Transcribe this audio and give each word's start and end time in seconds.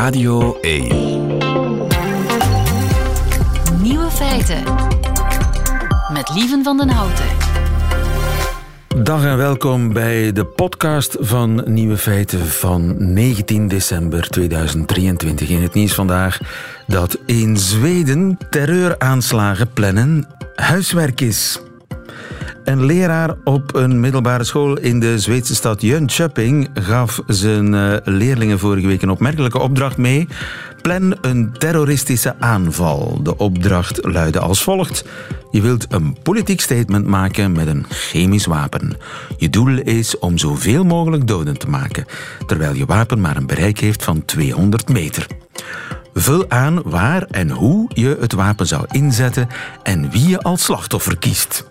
Radio 0.00 0.58
1. 0.60 0.88
Nieuwe 3.82 4.10
feiten. 4.10 4.62
Met 6.12 6.30
Lieven 6.34 6.64
van 6.64 6.76
den 6.76 6.88
Houten. 6.88 7.24
Dag 9.02 9.24
en 9.24 9.36
welkom 9.36 9.92
bij 9.92 10.32
de 10.32 10.44
podcast 10.44 11.16
van 11.20 11.62
Nieuwe 11.66 11.96
Feiten 11.96 12.46
van 12.46 13.12
19 13.14 13.68
december 13.68 14.28
2023. 14.28 15.48
In 15.48 15.62
het 15.62 15.74
nieuws 15.74 15.94
vandaag 15.94 16.38
dat 16.86 17.18
in 17.26 17.56
Zweden 17.56 18.38
terreuraanslagen 18.50 19.72
plannen 19.72 20.26
huiswerk 20.54 21.20
is. 21.20 21.60
Een 22.70 22.84
leraar 22.84 23.34
op 23.44 23.74
een 23.74 24.00
middelbare 24.00 24.44
school 24.44 24.78
in 24.78 25.00
de 25.00 25.18
Zweedse 25.18 25.54
stad 25.54 25.82
Jönköping 25.82 26.68
gaf 26.74 27.20
zijn 27.26 27.74
eh, 27.74 27.96
leerlingen 28.04 28.58
vorige 28.58 28.86
week 28.86 29.02
een 29.02 29.10
opmerkelijke 29.10 29.58
opdracht 29.58 29.96
mee. 29.96 30.28
Plan 30.82 31.16
een 31.20 31.52
terroristische 31.58 32.34
aanval. 32.38 33.22
De 33.22 33.36
opdracht 33.36 34.04
luidde 34.04 34.38
als 34.38 34.62
volgt. 34.62 35.04
Je 35.50 35.60
wilt 35.60 35.86
een 35.88 36.16
politiek 36.22 36.60
statement 36.60 37.06
maken 37.06 37.52
met 37.52 37.66
een 37.66 37.86
chemisch 37.88 38.46
wapen. 38.46 38.96
Je 39.36 39.50
doel 39.50 39.78
is 39.78 40.18
om 40.18 40.38
zoveel 40.38 40.84
mogelijk 40.84 41.26
doden 41.26 41.58
te 41.58 41.68
maken, 41.68 42.04
terwijl 42.46 42.74
je 42.74 42.86
wapen 42.86 43.20
maar 43.20 43.36
een 43.36 43.46
bereik 43.46 43.78
heeft 43.78 44.04
van 44.04 44.24
200 44.24 44.88
meter. 44.88 45.26
Vul 46.14 46.44
aan 46.48 46.82
waar 46.84 47.22
en 47.22 47.50
hoe 47.50 47.90
je 47.94 48.16
het 48.20 48.32
wapen 48.32 48.66
zou 48.66 48.84
inzetten 48.90 49.48
en 49.82 50.10
wie 50.10 50.28
je 50.28 50.42
als 50.42 50.64
slachtoffer 50.64 51.18
kiest. 51.18 51.69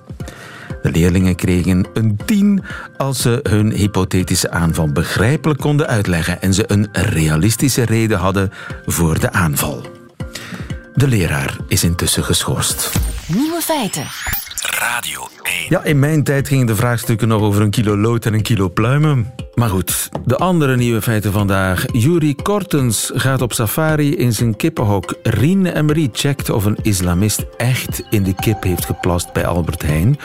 De 0.81 0.91
leerlingen 0.91 1.35
kregen 1.35 1.87
een 1.93 2.19
10 2.25 2.63
als 2.97 3.21
ze 3.21 3.39
hun 3.43 3.71
hypothetische 3.71 4.51
aanval 4.51 4.91
begrijpelijk 4.91 5.59
konden 5.59 5.87
uitleggen 5.87 6.41
en 6.41 6.53
ze 6.53 6.63
een 6.67 6.87
realistische 6.91 7.85
reden 7.85 8.17
hadden 8.17 8.51
voor 8.85 9.19
de 9.19 9.31
aanval. 9.31 9.81
De 10.93 11.07
leraar 11.07 11.57
is 11.67 11.83
intussen 11.83 12.23
geschorst. 12.23 12.91
Nieuwe 13.27 13.61
feiten. 13.61 14.38
Radio 14.79 15.27
1. 15.43 15.55
Ja, 15.69 15.83
in 15.83 15.99
mijn 15.99 16.23
tijd 16.23 16.47
gingen 16.47 16.65
de 16.65 16.75
vraagstukken 16.75 17.27
nog 17.27 17.41
over 17.41 17.61
een 17.61 17.69
kilo 17.69 17.97
lood 17.97 18.25
en 18.25 18.33
een 18.33 18.41
kilo 18.41 18.69
pluimen. 18.69 19.33
Maar 19.53 19.69
goed, 19.69 20.09
de 20.25 20.37
andere 20.37 20.75
nieuwe 20.75 21.01
feiten 21.01 21.31
vandaag. 21.31 21.85
Yuri 21.91 22.35
Kortens 22.35 23.11
gaat 23.13 23.41
op 23.41 23.53
safari 23.53 24.15
in 24.15 24.33
zijn 24.33 24.55
kippenhok. 24.55 25.15
Rien 25.23 25.65
Emery 25.65 26.09
checkt 26.11 26.49
of 26.49 26.65
een 26.65 26.77
islamist 26.81 27.45
echt 27.57 28.03
in 28.09 28.23
de 28.23 28.33
kip 28.35 28.63
heeft 28.63 28.85
geplast 28.85 29.33
bij 29.33 29.45
Albert 29.45 29.81
Heijn. 29.81 30.17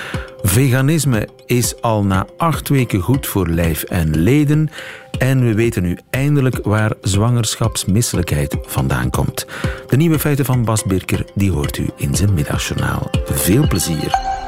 Veganisme 0.43 1.29
is 1.47 1.81
al 1.81 2.05
na 2.05 2.27
acht 2.37 2.69
weken 2.69 3.01
goed 3.01 3.27
voor 3.27 3.49
lijf 3.49 3.83
en 3.83 4.17
leden. 4.19 4.71
En 5.19 5.45
we 5.45 5.55
weten 5.55 5.83
nu 5.83 5.99
eindelijk 6.11 6.59
waar 6.63 6.93
zwangerschapsmisselijkheid 7.01 8.57
vandaan 8.63 9.11
komt. 9.11 9.47
De 9.89 9.97
nieuwe 9.97 10.19
feiten 10.19 10.45
van 10.45 10.65
Bas 10.65 10.85
Birker 10.85 11.25
die 11.35 11.53
hoort 11.53 11.77
u 11.77 11.87
in 11.97 12.15
zijn 12.15 12.35
middagjournaal. 12.35 13.11
Veel 13.25 13.67
plezier. 13.67 14.43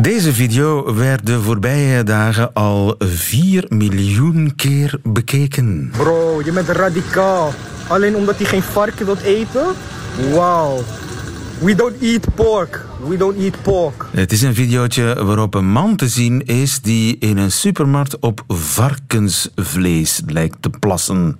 Deze 0.00 0.32
video 0.32 0.94
werd 0.94 1.26
de 1.26 1.40
voorbije 1.40 2.02
dagen 2.02 2.52
al 2.52 2.94
4 2.98 3.64
miljoen 3.68 4.52
keer 4.56 5.00
bekeken. 5.02 5.90
Bro, 5.96 6.42
je 6.44 6.52
bent 6.52 6.68
radicaal. 6.68 7.52
Alleen 7.88 8.16
omdat 8.16 8.36
hij 8.36 8.46
geen 8.46 8.62
varken 8.62 9.06
wilt 9.06 9.20
eten? 9.20 9.66
Wauw. 10.32 10.82
We 11.58 11.74
don't 11.74 12.02
eat 12.02 12.34
pork. 12.34 12.84
We 13.08 13.16
don't 13.16 13.38
eat 13.38 13.62
pork. 13.62 14.06
Het 14.10 14.32
is 14.32 14.42
een 14.42 14.54
videootje 14.54 15.24
waarop 15.24 15.54
een 15.54 15.70
man 15.70 15.96
te 15.96 16.08
zien 16.08 16.46
is 16.46 16.80
die 16.80 17.16
in 17.18 17.36
een 17.36 17.52
supermarkt 17.52 18.18
op 18.18 18.44
varkensvlees 18.48 20.22
lijkt 20.26 20.56
te 20.60 20.70
plassen. 20.70 21.38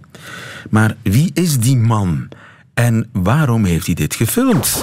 Maar 0.70 0.97
wie 1.03 1.31
is 1.34 1.58
die 1.58 1.77
man? 1.77 2.28
En 2.75 3.08
waarom 3.12 3.64
heeft 3.64 3.86
hij 3.86 3.94
dit 3.94 4.14
gefilmd? 4.14 4.83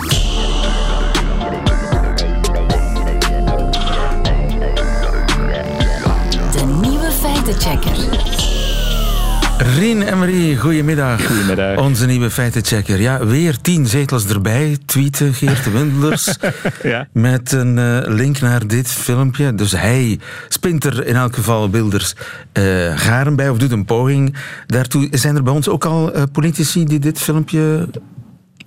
Feitenchecker. 7.53 7.95
Rien 9.58 10.02
Emery, 10.02 10.55
goedemiddag. 10.55 11.25
Goedemiddag. 11.25 11.77
Onze 11.77 12.05
nieuwe 12.05 12.30
feitenchecker. 12.30 13.02
Ja, 13.02 13.25
weer 13.25 13.61
tien 13.61 13.85
zetels 13.85 14.27
erbij. 14.27 14.77
Tweeten 14.85 15.33
Geert 15.33 15.71
Windlers. 15.71 16.35
Ja. 16.83 17.08
Met 17.11 17.52
een 17.52 17.77
eh, 17.77 17.99
link 18.05 18.39
naar 18.39 18.67
dit 18.67 18.87
filmpje. 18.87 19.55
Dus 19.55 19.71
hij 19.71 20.19
spint 20.47 20.83
er 20.83 21.05
in 21.05 21.15
elk 21.15 21.35
geval 21.35 21.69
Wilders 21.69 22.15
eh, 22.52 22.63
garen 22.95 23.35
bij 23.35 23.49
of 23.49 23.58
doet 23.58 23.71
een 23.71 23.85
poging 23.85 24.35
daartoe. 24.65 25.08
Zijn 25.11 25.35
er 25.35 25.43
bij 25.43 25.53
ons 25.53 25.69
ook 25.69 25.85
al 25.85 26.14
eh, 26.14 26.23
politici 26.31 26.85
die 26.85 26.99
dit 26.99 27.19
filmpje 27.19 27.87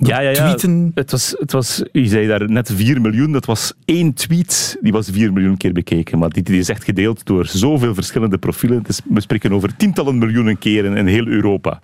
Ja, 0.09 0.21
ja, 0.21 0.31
ja. 0.31 0.35
tweeten? 0.35 0.91
Het 0.95 1.11
was, 1.11 1.35
het 1.39 1.53
was, 1.53 1.83
u 1.93 2.07
zei 2.07 2.27
daar 2.27 2.51
net 2.51 2.73
4 2.75 3.01
miljoen. 3.01 3.33
Dat 3.33 3.45
was 3.45 3.73
één 3.85 4.15
tweet, 4.15 4.79
die 4.81 4.93
was 4.93 5.09
4 5.13 5.33
miljoen 5.33 5.57
keer 5.57 5.73
bekeken. 5.73 6.19
Maar 6.19 6.31
die, 6.31 6.43
die 6.43 6.59
is 6.59 6.69
echt 6.69 6.85
gedeeld 6.85 7.25
door 7.25 7.47
zoveel 7.47 7.95
verschillende 7.95 8.39
profielen. 8.39 8.79
Het 8.79 8.89
is, 8.89 9.01
we 9.09 9.21
spreken 9.21 9.53
over 9.53 9.77
tientallen 9.77 10.19
miljoenen 10.19 10.59
keren 10.59 10.97
in 10.97 11.07
heel 11.07 11.27
Europa. 11.27 11.81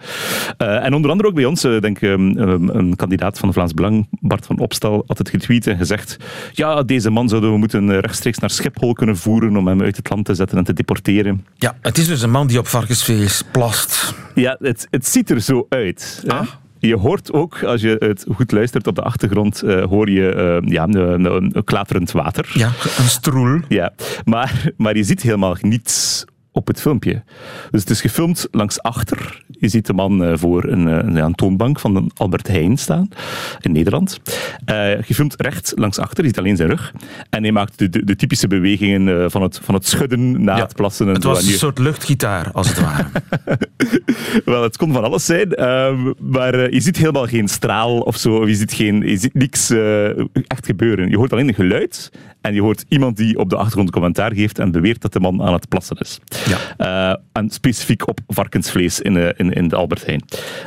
Eh, 0.56 0.84
en 0.84 0.94
onder 0.94 1.10
andere 1.10 1.28
ook 1.28 1.34
bij 1.34 1.44
ons, 1.44 1.64
eh, 1.64 1.80
denk 1.80 2.00
ik, 2.00 2.08
um, 2.08 2.38
um, 2.38 2.68
een 2.68 2.96
kandidaat 2.96 3.38
van 3.38 3.52
Vlaams 3.52 3.74
Belang, 3.74 4.06
Bart 4.10 4.46
van 4.46 4.58
Opstal, 4.58 5.04
had 5.06 5.18
het 5.18 5.28
getweet 5.28 5.66
en 5.66 5.76
gezegd 5.76 6.16
ja, 6.52 6.82
deze 6.82 7.10
man 7.10 7.28
zouden 7.28 7.50
we 7.50 7.58
moeten 7.58 7.90
eh, 7.90 7.98
rechtstreeks 7.98 8.38
naar 8.38 8.50
Schiphol 8.50 8.92
kunnen 8.92 9.16
voeren 9.16 9.56
om 9.56 9.66
hem 9.66 9.82
uit 9.82 9.96
het 9.96 10.10
land 10.10 10.24
te 10.24 10.34
zetten 10.34 10.58
en 10.58 10.64
te 10.64 10.72
deporteren. 10.72 11.46
Ja, 11.56 11.76
het 11.80 11.98
is 11.98 12.06
dus 12.06 12.22
een 12.22 12.30
man 12.30 12.46
die 12.46 12.58
op 12.58 12.66
varkensvlees 12.66 13.42
plast. 13.52 14.14
Ja, 14.34 14.56
het, 14.60 14.86
het 14.90 15.06
ziet 15.06 15.30
er 15.30 15.40
zo 15.40 15.66
uit. 15.68 16.24
Ah. 16.26 16.46
Je 16.78 16.96
hoort 16.96 17.32
ook, 17.32 17.62
als 17.62 17.80
je 17.80 17.96
het 17.98 18.26
goed 18.34 18.52
luistert 18.52 18.86
op 18.86 18.94
de 18.94 19.02
achtergrond, 19.02 19.62
eh, 19.62 19.84
hoor 19.84 20.10
je 20.10 20.28
eh, 20.28 20.70
ja, 20.70 20.82
een, 20.82 21.24
een, 21.24 21.56
een 21.56 21.64
klaterend 21.64 22.12
water. 22.12 22.50
Ja, 22.54 22.66
een 22.98 23.08
stroel. 23.08 23.60
Ja, 23.68 23.92
maar, 24.24 24.72
maar 24.76 24.96
je 24.96 25.04
ziet 25.04 25.22
helemaal 25.22 25.56
niets 25.60 26.24
op 26.56 26.66
het 26.66 26.80
filmpje. 26.80 27.22
Dus 27.70 27.80
het 27.80 27.90
is 27.90 28.00
gefilmd 28.00 28.48
langs 28.50 28.82
achter. 28.82 29.42
Je 29.58 29.68
ziet 29.68 29.86
de 29.86 29.92
man 29.92 30.24
eh, 30.24 30.32
voor 30.36 30.64
een, 30.64 30.88
eh, 30.88 31.14
ja, 31.14 31.24
een 31.24 31.34
toonbank 31.34 31.80
van 31.80 31.96
een 31.96 32.10
Albert 32.14 32.48
Heijn 32.48 32.76
staan 32.76 33.08
in 33.60 33.72
Nederland. 33.72 34.20
Eh 34.64 34.90
gefilmd 35.00 35.34
recht 35.36 35.72
langs 35.74 35.98
achter, 35.98 36.22
je 36.22 36.28
ziet 36.28 36.38
alleen 36.38 36.56
zijn 36.56 36.68
rug. 36.68 36.92
En 37.30 37.42
hij 37.42 37.52
maakt 37.52 37.78
de, 37.78 37.88
de, 37.88 38.04
de 38.04 38.16
typische 38.16 38.46
bewegingen 38.46 39.30
van, 39.30 39.42
het, 39.42 39.60
van 39.62 39.74
het 39.74 39.86
schudden 39.86 40.44
na 40.44 40.56
Ja, 40.56 40.62
het 40.62 40.74
plassen. 40.74 41.06
En 41.06 41.14
Het 41.14 41.24
was 41.24 41.42
En 41.42 41.52
een 41.52 41.58
soort 41.58 41.78
luchtgitaar, 41.78 42.50
als 42.52 42.68
het 42.68 42.80
ware. 42.80 43.06
Wel, 44.44 44.62
het 44.62 44.76
kon 44.76 44.92
van 44.92 45.04
alles 45.04 45.24
zijn, 45.24 45.54
ehm, 45.54 46.12
maar 46.18 46.72
je 46.72 46.80
ziet 46.80 46.96
helemaal 46.96 47.26
geen 47.26 47.48
straal 47.48 48.00
of 48.00 48.16
zo, 48.16 48.36
of 48.36 48.46
je 48.46 48.54
ziet, 48.54 48.72
geen, 48.72 49.00
je 49.00 49.16
ziet 49.16 49.34
niks 49.34 49.70
echt 50.46 50.66
gebeuren. 50.66 51.08
Je 51.08 51.16
hoort 51.16 51.32
alleen 51.32 51.48
een 51.48 51.54
geluid 51.54 52.10
en 52.46 52.54
je 52.54 52.60
hoort 52.60 52.84
iemand 52.88 53.16
die 53.16 53.38
op 53.38 53.50
de 53.50 53.56
achtergrond 53.56 53.90
commentaar 53.90 54.34
geeft 54.34 54.58
en 54.58 54.70
beweert 54.70 55.00
dat 55.00 55.12
de 55.12 55.20
man 55.20 55.42
aan 55.42 55.52
het 55.52 55.68
plassen 55.68 55.96
is. 55.96 56.20
Ja. 56.46 56.58
Eh, 56.76 57.16
en 57.32 57.50
specifiek 57.50 58.08
op 58.08 58.20
varkensvlees 58.26 59.00
in, 59.00 59.16
eh, 59.16 59.28
in, 59.36 59.52
in 59.52 59.68
de 59.68 59.76
Albert 59.76 60.06
Heijn. 60.06 60.22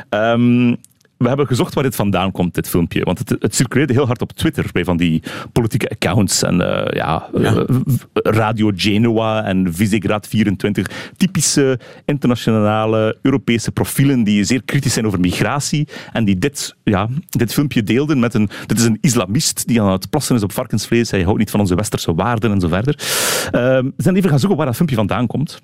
Ehm, 0.08 0.74
we 1.20 1.28
hebben 1.28 1.46
gezocht 1.46 1.74
waar 1.74 1.84
dit 1.84 1.94
vandaan 1.94 2.32
komt, 2.32 2.54
dit 2.54 2.68
filmpje. 2.68 3.02
Want 3.04 3.18
het, 3.18 3.36
het 3.38 3.54
circuleerde 3.54 3.92
heel 3.92 4.06
hard 4.06 4.22
op 4.22 4.32
Twitter 4.32 4.66
bij 4.72 4.84
van 4.84 4.96
die 4.96 5.22
politieke 5.52 5.88
accounts. 5.88 6.42
En 6.42 6.60
eh, 6.60 6.96
ja, 6.96 7.28
Ja. 7.38 7.54
eh, 7.56 7.64
Radio 8.12 8.72
Genoa 8.74 9.44
en 9.44 9.74
Visegrad 9.74 10.26
24. 10.26 11.10
Typische 11.16 11.78
internationale 12.04 13.18
Europese 13.22 13.72
profielen 13.72 14.24
die 14.24 14.44
zeer 14.44 14.62
kritisch 14.64 14.92
zijn 14.92 15.06
over 15.06 15.20
migratie. 15.20 15.88
En 16.12 16.24
die 16.24 16.38
dit, 16.38 16.74
ja, 16.84 17.08
dit 17.28 17.52
filmpje 17.52 17.82
deelden 17.82 18.18
met 18.18 18.34
een... 18.34 18.48
Dit 18.66 18.78
is 18.78 18.84
een 18.84 18.98
islamist 19.00 19.66
die 19.66 19.82
aan 19.82 19.92
het 19.92 20.10
plassen 20.10 20.36
is 20.36 20.42
op 20.42 20.52
varkensvlees. 20.52 21.10
Hij 21.10 21.22
houdt 21.22 21.38
niet 21.38 21.50
van 21.50 21.60
onze 21.60 21.74
westerse 21.74 22.14
waarden 22.14 22.52
en 22.52 22.60
zo 22.60 22.68
verder. 22.68 22.98
Ehm, 23.50 23.84
we 23.84 24.02
zijn 24.02 24.16
even 24.16 24.30
gaan 24.30 24.38
zoeken 24.38 24.56
waar 24.56 24.66
dat 24.66 24.74
filmpje 24.76 24.96
vandaan 24.96 25.26
komt. 25.26 25.60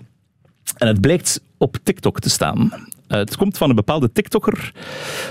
En 0.77 0.87
het 0.87 1.01
blijkt 1.01 1.41
op 1.59 1.77
TikTok 1.83 2.21
te 2.21 2.31
staan. 2.31 2.71
Eh, 3.09 3.19
het 3.19 3.37
komt 3.37 3.59
van 3.59 3.69
een 3.69 3.77
bepaalde 3.77 4.13
TikToker. 4.13 4.73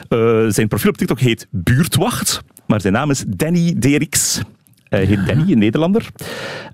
Eh, 0.10 0.46
zijn 0.48 0.68
profiel 0.68 0.90
op 0.90 0.98
TikTok 0.98 1.20
heet 1.20 1.48
Buurtwacht, 1.50 2.44
maar 2.68 2.82
zijn 2.82 2.94
naam 2.94 3.10
is 3.10 3.24
Danny 3.28 3.74
Derix. 3.78 4.42
Hij 4.90 5.06
heet 5.06 5.28
Danny, 5.28 5.52
een 5.52 5.58
Nederlander. 5.58 6.10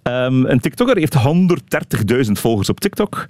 Ehm, 0.03 0.45
een 0.45 0.59
TikToker 0.59 0.97
heeft 0.97 1.13
130.000 1.13 2.39
volgers 2.39 2.69
op 2.69 2.79
TikTok. 2.79 3.25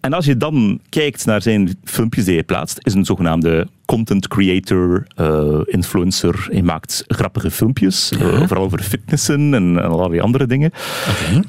En 0.00 0.12
als 0.12 0.24
je 0.24 0.36
dan 0.36 0.80
kijkt 0.88 1.26
naar 1.26 1.42
zijn 1.42 1.76
filmpjes 1.84 2.24
die 2.24 2.34
hij 2.34 2.44
plaatst, 2.44 2.78
is 2.80 2.94
een 2.94 3.04
zogenaamde 3.04 3.68
content 3.84 4.28
creator, 4.28 5.06
eh, 5.14 5.60
influencer. 5.64 6.46
Hij 6.50 6.62
maakt 6.62 7.04
grappige 7.06 7.50
filmpjes, 7.50 8.12
vooral 8.18 8.64
over 8.64 8.82
fitnessen 8.82 9.54
en, 9.54 9.78
en 9.78 9.90
allerlei 9.90 10.20
andere 10.20 10.46
dingen. 10.46 10.70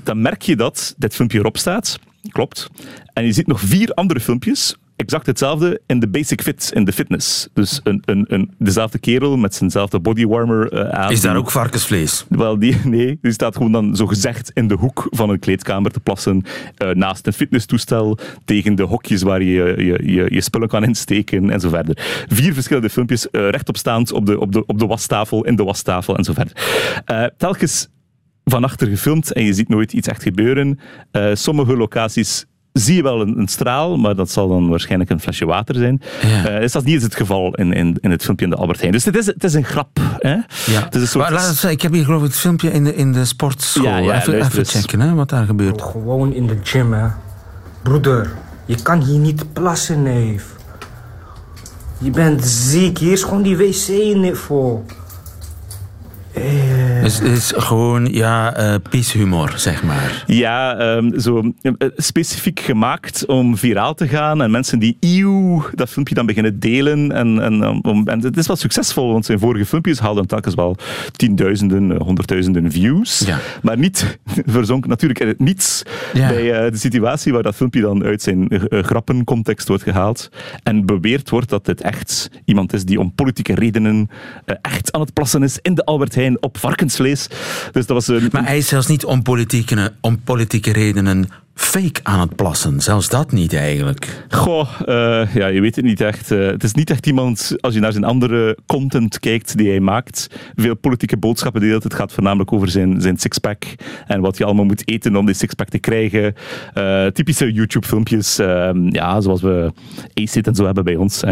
Dan 0.04 0.22
merk 0.22 0.42
je 0.42 0.56
dat 0.56 0.96
dit 0.98 1.16
filmpje 1.16 1.40
erop 1.40 1.58
staat. 1.58 2.00
Klopt. 2.32 2.70
En 3.14 3.26
je 3.26 3.32
ziet 3.32 3.48
nog 3.48 3.60
vier 3.60 3.94
andere 3.94 4.20
filmpjes 4.20 4.76
exact 4.96 5.26
hetzelfde 5.26 5.82
in 5.86 6.00
de 6.00 6.08
basic 6.08 6.42
fit, 6.42 6.72
in 6.74 6.86
de 6.86 6.92
fitness. 6.92 7.48
Dus 7.54 7.80
een, 7.84 8.02
een, 8.06 8.26
een, 8.28 8.52
dezelfde 8.58 9.00
kerel 9.00 9.38
met 9.38 9.56
zijnzelfde 9.56 10.00
bodywarmer 10.00 10.72
eh, 10.72 10.90
aan. 10.90 11.12
Is 11.12 11.22
daar 11.22 11.36
ook 11.36 11.52
varkensvlees? 11.52 12.26
Wel, 12.30 12.60
die, 12.60 12.76
nee, 12.84 13.18
die 13.22 13.32
staat 13.32 13.56
gewoon 13.56 13.72
dan 13.72 13.96
zo 13.96 14.08
gezegd 14.08 14.52
in 14.54 14.68
de 14.68 14.76
hoek 14.76 15.08
van 15.10 15.30
een 15.30 15.40
kleedkamer 15.40 15.92
te 15.92 16.00
plassen, 16.00 16.44
eh, 16.78 16.90
naast 16.90 17.28
een 17.28 17.34
fitnesstoestel, 17.34 18.18
tegen 18.46 18.76
de 18.76 18.84
hokjes 18.84 19.22
waar 19.22 19.42
je 19.42 19.76
je, 19.78 20.12
je, 20.14 20.28
je 20.30 20.42
spullen 20.42 20.68
kan 20.68 20.84
insteken 20.84 21.50
en 21.50 21.60
zo 21.60 21.70
verder. 21.70 22.26
Vier 22.28 22.54
verschillende 22.54 22.90
filmpjes, 22.90 23.30
eh, 23.30 23.50
rechtopstaand 23.50 24.12
op 24.12 24.26
de, 24.26 24.40
op, 24.40 24.52
de, 24.52 24.66
op 24.66 24.80
de 24.80 24.86
wastafel, 24.86 25.46
in 25.46 25.56
de 25.56 25.64
wastafel 25.64 26.18
en 26.18 26.24
zo 26.24 26.34
verder. 26.34 27.34
Telkens 27.38 27.88
van 28.44 28.64
achter 28.64 28.88
gefilmd 28.88 29.34
en 29.34 29.44
je 29.44 29.54
ziet 29.54 29.70
nooit 29.70 29.94
iets 29.94 30.08
echt 30.08 30.24
gebeuren. 30.24 30.80
Sommige 31.34 31.78
locaties 31.78 32.46
zie 32.74 32.96
je 32.96 33.04
wel 33.04 33.22
een, 33.22 33.40
een 33.40 33.48
straal, 33.48 33.98
maar 33.98 34.16
dat 34.16 34.32
zal 34.32 34.48
dan 34.48 34.70
waarschijnlijk 34.70 35.10
een 35.10 35.20
flesje 35.20 35.46
water 35.46 35.76
zijn. 35.76 36.02
Ja. 36.22 36.46
Eh, 36.46 36.60
dus 36.60 36.72
dat 36.72 36.82
is 36.82 36.88
niet 36.88 36.96
eens 36.96 37.04
het 37.04 37.16
geval 37.16 37.56
in, 37.56 37.74
in, 37.74 37.98
in 38.02 38.12
het 38.12 38.24
filmpje 38.24 38.46
in 38.46 38.52
de 38.52 38.58
Albert 38.58 38.80
Heijn. 38.80 38.92
Dus 38.92 39.06
het 39.06 39.16
is, 39.16 39.26
het 39.26 39.44
is 39.44 39.54
een 39.54 39.64
grap. 39.64 40.00
Hè? 40.18 40.34
Ja. 40.34 40.44
Het 40.66 40.96
is 40.96 41.02
een 41.02 41.08
soort... 41.08 41.24
Maar 41.24 41.34
laat 41.34 41.46
zeggen, 41.46 41.72
ik 41.72 41.82
heb 41.82 41.94
hier 41.94 42.06
geloof 42.06 42.22
ik 42.22 42.28
het 42.28 42.38
filmpje 42.38 42.72
in 42.72 42.84
de, 42.84 42.96
in 42.96 43.12
de 43.12 43.26
sportschool. 43.26 43.84
Ja, 43.84 43.98
ja, 43.98 44.26
even 44.26 44.66
checken 44.66 45.00
hè, 45.00 45.14
wat 45.14 45.30
daar 45.30 45.46
gebeurt. 45.46 45.82
Gewoon 45.82 46.34
in 46.34 46.48
de 46.48 46.58
gym, 46.64 46.94
hè. 46.94 47.08
Broeder, 47.82 48.32
je 48.66 48.82
kan 48.82 49.02
hier 49.02 49.20
niet 49.20 49.54
plassen, 49.54 50.04
neef. 50.04 50.46
Je 51.98 52.12
bent 52.12 52.46
ziek, 52.46 52.98
hier 52.98 53.12
is 53.12 53.24
gewoon 53.24 53.42
die 53.42 53.58
wc 53.58 53.88
niet 54.16 54.38
voor. 54.38 54.82
Eh, 56.34 56.44
Het 57.02 57.22
is, 57.22 57.54
gewoon, 57.56 58.06
ja, 58.14 58.56
eh 58.56 58.76
pieshumor, 58.90 59.54
zeg 59.56 59.84
maar. 59.84 60.24
Ja, 60.28 60.78
ehm, 60.78 61.20
zo 61.20 61.54
eh, 61.62 61.72
specifiek 61.96 62.60
gemaakt 62.60 63.26
om 63.26 63.58
viraal 63.58 63.94
te 63.94 64.08
gaan 64.08 64.42
en 64.42 64.52
mensen 64.52 64.80
die 64.80 64.98
eeuw 65.00 65.66
dat 65.74 65.90
filmpje 65.90 66.16
dan 66.16 66.26
beginnen 66.26 66.60
delen. 66.60 67.12
En, 67.12 67.42
en, 67.42 67.54
um, 67.54 67.80
om, 67.82 68.08
en 68.08 68.20
het 68.22 68.38
is 68.38 68.48
wel 68.48 68.56
succesvol, 68.56 69.12
want 69.12 69.26
zijn 69.26 69.40
vorige 69.40 69.66
filmpjes 69.66 70.00
haalden 70.00 70.28
telkens 70.28 70.56
wel 70.56 70.76
tienduizenden, 71.12 72.02
honderdduizenden 72.02 72.72
views. 72.72 73.20
Ja. 73.26 73.38
Maar 73.62 73.78
niet 73.78 74.20
verzonken 74.46 74.90
natuurlijk 74.90 75.20
in 75.20 75.28
het 75.28 75.40
niets 75.40 75.84
Ja. 76.14 76.28
bij 76.28 76.70
de 76.70 76.78
situatie 76.78 77.34
waar 77.34 77.44
dat 77.44 77.56
filmpje 77.56 77.82
dan 77.82 78.04
uit 78.04 78.22
zijn 78.22 78.48
grappencontext 78.70 79.68
wordt 79.68 79.84
gehaald. 79.84 80.30
En 80.64 80.86
beweerd 80.86 81.30
wordt 81.30 81.50
dat 81.50 81.66
dit 81.66 81.82
echt 81.82 82.30
iemand 82.46 82.74
is 82.74 82.86
die 82.86 83.00
om 83.00 83.14
politieke 83.16 83.56
redenen 83.56 84.10
echt 84.62 84.92
aan 84.92 85.02
het 85.02 85.14
plassen 85.14 85.44
is 85.44 85.60
in 85.62 85.74
de 85.76 85.86
Albert 85.86 86.16
Heijn 86.16 86.23
op 86.40 86.58
varkensvlees. 86.58 87.28
Dus 87.72 87.86
dat 87.86 87.88
was 87.88 88.08
een, 88.08 88.30
Maar 88.32 88.46
hij 88.46 88.58
is 88.58 88.68
zelfs 88.68 88.88
niet 88.88 89.06
om 89.06 89.22
politieke, 89.22 89.94
om 90.02 90.22
politieke 90.24 90.72
redenen 90.72 91.30
fake 91.56 92.00
aan 92.04 92.20
het 92.20 92.36
plassen. 92.36 92.82
Zelfs 92.82 93.10
dat 93.10 93.32
niet 93.32 93.54
eigenlijk. 93.54 94.26
Goh, 94.30 94.70
eh, 94.86 95.36
ja, 95.36 95.48
je 95.48 95.62
weet 95.62 95.76
het 95.76 95.86
niet 95.86 96.02
echt. 96.02 96.32
Eh, 96.32 96.46
het 96.48 96.64
is 96.64 96.74
niet 96.74 96.90
echt 96.90 97.08
iemand, 97.08 97.56
als 97.60 97.74
je 97.74 97.80
naar 97.80 97.92
zijn 97.92 98.04
andere 98.04 98.58
content 98.66 99.20
kijkt 99.20 99.58
die 99.58 99.70
hij 99.70 99.80
maakt, 99.80 100.28
veel 100.56 100.76
politieke 100.76 101.18
boodschappen 101.18 101.62
deelt. 101.62 101.84
Het 101.84 101.94
gaat 101.94 102.14
voornamelijk 102.14 102.54
over 102.54 102.70
zijn, 102.70 103.02
zijn 103.02 103.18
sixpack 103.18 103.64
en 104.08 104.22
wat 104.22 104.38
je 104.38 104.46
allemaal 104.46 104.66
moet 104.66 104.88
eten 104.88 105.16
om 105.16 105.26
die 105.26 105.36
sixpack 105.36 105.70
te 105.70 105.78
krijgen. 105.78 106.34
Eh, 106.74 107.06
typische 107.06 107.52
YouTube-filmpjes, 107.52 108.40
ehm, 108.40 108.96
ja, 108.96 109.22
zoals 109.22 109.42
we 109.42 109.72
Acid 110.14 110.48
en 110.48 110.56
zo 110.56 110.66
hebben 110.66 110.84
bij 110.84 110.96
ons. 110.96 111.24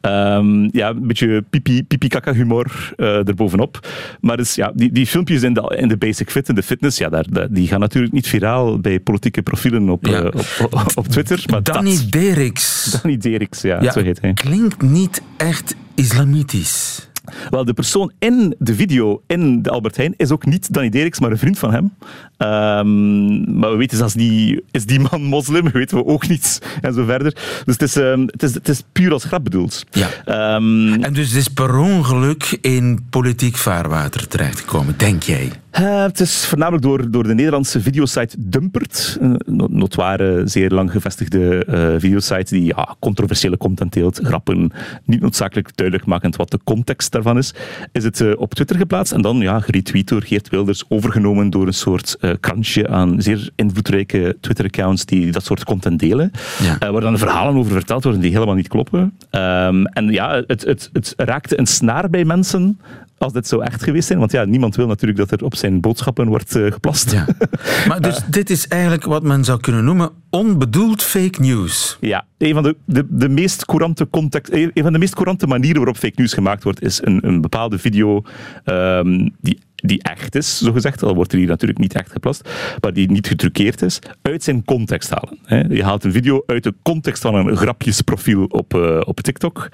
Ehm, 0.00 0.68
ja, 0.76 0.88
een 0.88 1.06
beetje 1.06 1.44
pipi, 1.50 1.84
pipi 1.84 2.08
humor 2.32 2.92
eh 2.96 3.28
erbovenop. 3.28 3.88
Maar 4.20 4.36
dus, 4.36 4.54
ja, 4.54 4.72
die, 4.74 4.92
die 4.92 5.06
filmpjes 5.06 5.42
in 5.42 5.52
de, 5.52 5.74
in 5.78 5.88
de 5.88 5.96
basic 5.96 6.30
fit, 6.30 6.48
in 6.48 6.54
de 6.54 6.62
fitness, 6.62 6.98
ja, 6.98 7.08
daar- 7.08 7.46
die 7.50 7.68
gaan 7.68 7.80
natuurlijk 7.80 8.12
niet 8.12 8.26
viraal 8.28 8.78
bij 8.80 9.00
politieke 9.00 9.42
profielen 9.42 9.56
op, 9.90 10.06
Ja. 10.06 10.22
eh, 10.22 10.24
op, 10.24 10.72
op, 10.74 10.90
op 10.94 11.08
Twitter. 11.08 11.42
Maar 11.50 11.62
Danny 11.62 11.90
dat, 11.96 12.10
Derricks. 12.12 12.98
Danny 13.02 13.16
Dericks, 13.18 13.60
ja, 13.60 13.92
zo 13.92 14.00
heet 14.02 14.20
hij. 14.20 14.32
klinkt 14.32 14.82
niet 14.82 15.22
echt 15.36 15.74
islamitisch. 15.94 17.06
Wel, 17.50 17.64
de 17.64 17.72
persoon 17.74 18.12
in 18.18 18.54
de 18.58 18.74
video 18.74 19.22
in 19.26 19.62
de 19.62 19.70
Albert 19.70 19.96
Heijn 19.96 20.14
is 20.16 20.30
ook 20.30 20.46
niet 20.46 20.72
Danny 20.74 20.88
Dericks, 20.88 21.20
maar 21.20 21.30
een 21.30 21.38
vriend 21.38 21.58
van 21.58 21.72
hem. 21.72 21.92
Ehm, 22.36 23.58
maar 23.58 23.70
we 23.70 23.76
weten 23.76 23.96
zelfs 23.96 24.14
niet, 24.14 24.60
is 24.70 24.86
die 24.86 25.00
man 25.10 25.22
moslim? 25.22 25.70
Weten 25.72 25.96
we 25.96 26.04
ook 26.04 26.28
niet. 26.28 26.62
En 26.80 26.94
zo 26.94 27.04
verder. 27.04 27.32
Dus 27.64 27.74
het 27.78 27.82
is, 27.82 27.96
ehm, 27.96 28.20
het 28.20 28.42
is, 28.42 28.54
het 28.54 28.68
is 28.68 28.82
puur 28.92 29.12
als 29.12 29.24
grap 29.24 29.44
bedoeld. 29.44 29.84
Ja. 29.90 30.08
Ehm, 30.24 30.92
En 31.02 31.12
dus 31.12 31.28
het 31.28 31.36
is 31.36 31.48
per 31.48 31.76
ongeluk 31.76 32.58
in 32.60 33.06
politiek 33.10 33.56
vaarwater 33.56 34.28
terechtgekomen, 34.28 34.94
denk 34.96 35.22
jij? 35.22 35.50
Eh, 35.78 36.02
het 36.02 36.20
is 36.20 36.46
voornamelijk 36.46 36.82
door, 36.82 37.10
door 37.10 37.22
de 37.22 37.34
Nederlandse 37.34 37.80
videosite 37.80 38.36
Dumpert, 38.38 39.16
een 39.20 39.40
no- 39.46 39.66
notoire, 39.70 40.42
zeer 40.44 40.70
lang 40.70 40.90
gevestigde 40.90 41.64
eh 41.64 41.94
videosite 41.98 42.54
die 42.54 42.64
ja, 42.64 42.96
controversiële 42.98 43.56
content 43.56 43.92
deelt, 43.92 44.20
grappen, 44.22 44.72
niet 45.04 45.20
noodzakelijk 45.20 45.70
duidelijk 45.74 46.06
makend 46.08 46.36
wat 46.36 46.50
de 46.50 46.58
context 46.64 47.12
daarvan 47.12 47.38
is, 47.38 47.54
is 47.92 48.04
het 48.04 48.20
eh, 48.20 48.32
op 48.36 48.54
Twitter 48.54 48.76
geplaatst 48.76 49.12
en 49.12 49.22
dan 49.22 49.36
ja, 49.38 49.60
geretweet 49.60 50.08
door 50.08 50.22
Geert 50.22 50.48
Wilders, 50.48 50.84
overgenomen 50.88 51.50
door 51.50 51.66
een 51.66 51.74
soort 51.74 52.16
krantje 52.40 52.88
aan 52.88 53.22
zeer 53.22 53.50
invloedrijke 53.56 54.36
Twitter-accounts 54.40 55.04
die 55.04 55.32
dat 55.32 55.44
soort 55.44 55.64
content 55.64 55.98
delen, 56.00 56.30
Ja. 56.62 56.92
waar 56.92 57.00
dan 57.00 57.18
verhalen 57.18 57.56
over 57.56 57.72
verteld 57.72 58.02
worden 58.02 58.20
die 58.22 58.32
helemaal 58.32 58.54
niet 58.54 58.68
kloppen. 58.68 59.12
Ehm, 59.30 59.84
en 59.84 60.08
ja, 60.10 60.42
het, 60.46 60.64
het, 60.64 60.90
het 60.92 61.12
raakte 61.16 61.58
een 61.58 61.66
snaar 61.66 62.10
bij 62.10 62.24
mensen 62.24 62.78
als 63.18 63.32
dit 63.32 63.46
zo 63.46 63.58
echt 63.60 63.82
geweest 63.82 64.06
zijn. 64.06 64.18
Want 64.18 64.32
ja, 64.32 64.44
niemand 64.44 64.76
wil 64.76 64.86
natuurlijk 64.86 65.18
dat 65.18 65.30
er 65.30 65.46
op 65.46 65.54
zijn 65.54 65.80
boodschappen 65.80 66.26
wordt 66.28 66.56
eh, 66.56 66.72
geplast. 66.72 67.12
Ja. 67.12 67.26
Maar 67.88 68.00
dus 68.00 68.20
dit 68.30 68.50
is 68.50 68.68
eigenlijk 68.68 69.04
wat 69.04 69.22
men 69.22 69.44
zou 69.44 69.60
kunnen 69.60 69.84
noemen 69.84 70.10
onbedoeld 70.30 71.02
fake 71.02 71.40
news. 71.40 71.96
Ja, 72.00 72.26
een 72.38 72.54
van 72.54 72.62
de, 72.62 72.76
de, 72.84 73.06
de 73.08 73.28
meest 73.28 73.64
courante 73.64 74.08
context, 74.10 74.52
een 74.52 74.70
van 74.74 74.92
de 74.92 74.98
meest 74.98 75.14
courante 75.14 75.46
manieren 75.46 75.76
waarop 75.76 75.96
fake 75.96 76.14
news 76.16 76.32
gemaakt 76.32 76.64
wordt, 76.64 76.82
is 76.82 77.00
een, 77.04 77.26
een 77.26 77.40
bepaalde 77.40 77.78
video 77.78 78.22
ehm, 78.64 79.28
die, 79.40 79.58
die 79.84 80.02
echt 80.02 80.34
is, 80.34 80.58
zogezegd. 80.58 81.02
Al 81.02 81.14
wordt 81.14 81.32
er 81.32 81.38
hier 81.38 81.48
natuurlijk 81.48 81.78
niet 81.78 81.94
echt 81.94 82.12
geplast, 82.12 82.48
maar 82.80 82.92
die 82.92 83.10
niet 83.10 83.26
getruckeerd 83.26 83.82
is, 83.82 83.98
uit 84.22 84.42
zijn 84.42 84.64
context 84.64 85.10
halen. 85.10 85.38
Hè. 85.44 85.58
Je 85.74 85.84
haalt 85.84 86.04
een 86.04 86.12
video 86.12 86.42
uit 86.46 86.62
de 86.62 86.74
context 86.82 87.22
van 87.22 87.34
een 87.34 87.56
grapjesprofiel 87.56 88.44
op, 88.44 88.74
eh, 88.74 89.00
op 89.04 89.20
TikTok 89.20 89.68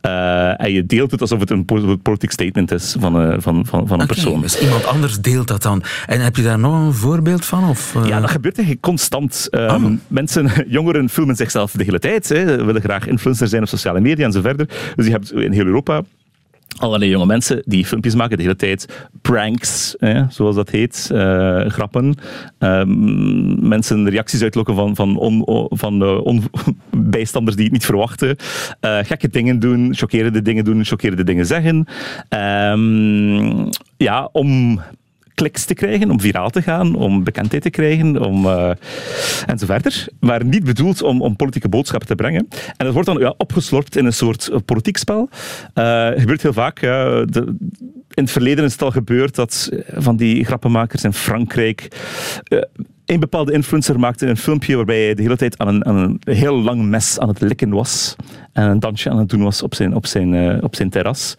eh, 0.00 0.60
en 0.62 0.72
je 0.72 0.86
deelt 0.86 1.10
het 1.10 1.20
alsof 1.20 1.40
het 1.40 1.50
een 1.50 1.64
po- 1.64 1.96
politiek 1.96 2.30
statement 2.30 2.70
is 2.72 2.96
van, 2.98 3.20
eh, 3.20 3.34
van, 3.38 3.66
van, 3.66 3.86
van 3.88 4.00
een 4.00 4.06
persoon. 4.06 4.40
dus 4.40 4.60
iemand 4.60 4.86
anders 4.86 5.20
deelt 5.20 5.48
dat 5.48 5.62
dan. 5.62 5.82
En 6.06 6.20
heb 6.20 6.36
je 6.36 6.42
daar 6.42 6.58
nog 6.58 6.86
een 6.86 6.92
voorbeeld 6.94 7.44
van? 7.44 7.68
Of? 7.68 7.94
Ja, 8.06 8.20
dat 8.20 8.30
gebeurt 8.30 8.56
eigenlijk 8.56 8.86
constant. 8.86 9.48
Ehm, 9.50 9.84
Oh. 9.84 9.90
Mensen, 10.08 10.50
jongeren 10.68 11.08
filmen 11.08 11.36
zichzelf 11.36 11.72
de 11.72 11.84
hele 11.84 11.98
tijd. 11.98 12.28
Hè, 12.28 12.64
willen 12.64 12.82
graag 12.82 13.06
influencer 13.06 13.48
zijn 13.48 13.62
op 13.62 13.68
sociale 13.68 14.00
media 14.00 14.24
en 14.26 14.32
zo 14.32 14.40
verder. 14.40 14.68
Dus 14.96 15.06
je 15.06 15.12
hebt 15.12 15.32
in 15.32 15.52
heel 15.52 15.64
Europa 15.66 16.02
allerlei 16.78 17.10
jonge 17.10 17.26
mensen 17.26 17.62
die 17.64 17.86
filmpjes 17.86 18.14
maken 18.14 18.36
de 18.36 18.42
hele 18.42 18.56
tijd. 18.56 19.08
Pranks, 19.22 19.94
hè, 19.98 20.22
zoals 20.28 20.56
dat 20.56 20.70
heet. 20.70 21.10
eh, 21.12 21.66
grappen. 21.66 22.14
Ehm, 22.58 23.68
mensen 23.68 24.08
reacties 24.08 24.42
uitlokken 24.42 24.74
van, 24.74 24.96
van, 24.96 25.18
van 25.68 25.98
bijstanders 27.16 27.56
die 27.56 27.64
het 27.64 27.74
niet 27.74 27.84
verwachten. 27.84 28.36
Eh, 28.80 28.98
gekke 29.02 29.28
dingen 29.28 29.58
doen, 29.58 29.94
chockerende 29.94 30.42
dingen 30.42 30.64
doen, 30.64 30.84
chockerende 30.84 31.24
dingen 31.24 31.46
zeggen. 31.46 31.86
Ehm, 32.28 33.66
ja, 33.96 34.28
om 34.32 34.80
kliks 35.40 35.64
te 35.64 35.74
krijgen, 35.74 36.10
om 36.10 36.20
viraal 36.20 36.50
te 36.50 36.62
gaan, 36.62 36.94
om 36.94 37.24
bekendheid 37.24 37.62
te 37.62 37.70
krijgen, 37.70 38.24
om, 38.24 38.46
eh, 38.46 38.70
en 39.46 39.58
verder. 39.58 40.06
Maar 40.20 40.44
niet 40.44 40.64
bedoeld 40.64 41.02
om, 41.02 41.22
om 41.22 41.36
politieke 41.36 41.68
boodschappen 41.68 42.08
te 42.08 42.14
brengen. 42.14 42.48
En 42.76 42.84
dat 42.84 42.92
wordt 42.92 43.08
dan 43.08 43.18
ja, 43.18 43.34
opgeslorpt 43.36 43.96
in 43.96 44.04
een 44.04 44.12
soort 44.12 44.50
politiek 44.64 44.96
spel. 44.96 45.28
Eh, 45.74 46.08
gebeurt 46.14 46.42
heel 46.42 46.52
vaak. 46.52 46.80
in 46.80 48.22
het 48.22 48.30
verleden 48.30 48.64
is 48.64 48.72
het 48.72 48.82
al 48.82 48.90
gebeurd 48.90 49.34
dat 49.34 49.70
van 49.94 50.16
die 50.16 50.44
grappenmakers 50.44 51.04
in 51.04 51.12
Frankrijk... 51.12 51.88
eh, 52.44 52.58
een 53.06 53.20
bepaalde 53.20 53.52
influencer 53.52 53.98
maakte 53.98 54.26
een 54.26 54.36
filmpje 54.36 54.76
waarbij 54.76 55.04
hij 55.04 55.14
de 55.14 55.22
hele 55.22 55.36
tijd 55.36 55.58
aan 55.58 55.68
een, 55.68 55.86
aan 55.86 55.96
een 55.96 56.20
heel 56.34 56.56
lang 56.56 56.82
mes 56.82 57.18
aan 57.18 57.28
het 57.28 57.40
likken 57.40 57.70
was. 57.70 58.16
En 58.60 58.70
een 58.70 58.80
dansje 58.80 59.10
aan 59.10 59.18
het 59.18 59.28
doen 59.28 59.42
was 59.42 59.62
op 59.62 59.74
zijn, 59.74 59.94
op 59.94 60.06
zijn, 60.06 60.34
eh, 60.34 60.62
op 60.62 60.76
zijn 60.76 60.90
terras. 60.90 61.34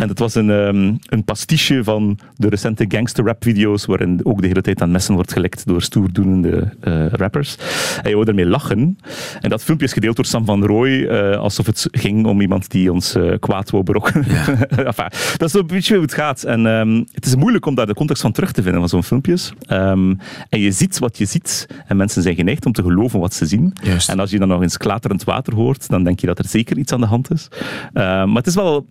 En 0.00 0.08
dat 0.08 0.18
was 0.18 0.34
een, 0.34 0.50
ehm, 0.50 0.94
een 1.06 1.24
pastiche 1.24 1.84
van 1.84 2.18
de 2.36 2.48
recente 2.48 2.84
gangster 2.88 3.24
rap 3.24 3.42
video's 3.42 3.84
waarin 3.84 4.20
ook 4.22 4.40
de 4.40 4.46
hele 4.46 4.60
tijd 4.60 4.82
aan 4.82 4.90
messen 4.90 5.14
wordt 5.14 5.32
gelikt 5.32 5.66
door 5.66 5.82
stoerdoenende 5.82 6.68
eh, 6.80 7.06
rappers. 7.06 7.56
En 8.02 8.08
je 8.08 8.14
wou 8.14 8.28
ermee 8.28 8.46
lachen. 8.46 8.98
En 9.40 9.50
dat 9.50 9.62
filmpje 9.62 9.86
is 9.86 9.92
gedeeld 9.92 10.16
door 10.16 10.24
Sam 10.24 10.44
van 10.44 10.64
Rooij 10.64 11.08
eh, 11.08 11.38
alsof 11.38 11.66
het 11.66 11.88
ging 11.90 12.26
om 12.26 12.40
iemand 12.40 12.70
die 12.70 12.92
ons 12.92 13.16
kwaad 13.38 13.70
wou 13.70 13.84
berokkenen. 13.84 14.26
enfin, 14.90 15.08
dat 15.36 15.48
is 15.48 15.54
een 15.54 15.66
beetje 15.66 15.94
hoe 15.94 16.02
het 16.02 16.14
gaat. 16.14 16.42
En 16.42 16.66
ehm, 16.66 17.02
het 17.12 17.26
is 17.26 17.36
moeilijk 17.36 17.66
om 17.66 17.74
daar 17.74 17.86
de 17.86 17.94
context 17.94 18.22
van 18.22 18.32
terug 18.32 18.52
te 18.52 18.62
vinden 18.62 18.80
van 18.80 18.88
zo'n 18.88 19.02
filmpjes. 19.02 19.52
Ehm, 19.66 20.14
en 20.48 20.60
je 20.60 20.70
ziet 20.70 20.98
wat 20.98 21.18
je 21.18 21.24
ziet. 21.24 21.66
En 21.86 21.96
mensen 21.96 22.22
zijn 22.22 22.34
geneigd 22.34 22.66
om 22.66 22.72
te 22.72 22.82
geloven 22.82 23.20
wat 23.20 23.34
ze 23.34 23.46
zien. 23.46 23.72
Juist. 23.82 24.08
En 24.08 24.20
als 24.20 24.30
je 24.30 24.38
dan 24.38 24.48
nog 24.48 24.62
eens 24.62 24.76
klaterend 24.76 25.24
water 25.24 25.54
hoort, 25.54 25.88
dan 25.88 26.04
denk 26.04 26.20
je 26.20 26.26
dat 26.26 26.38
er 26.38 26.44
zeker 26.44 26.63
iets 26.70 26.92
aan 26.92 27.00
de 27.00 27.06
hand 27.06 27.30
is. 27.30 27.48
Eh, 27.92 28.02
maar 28.02 28.36
het 28.36 28.46
is 28.46 28.54
wel 28.54 28.86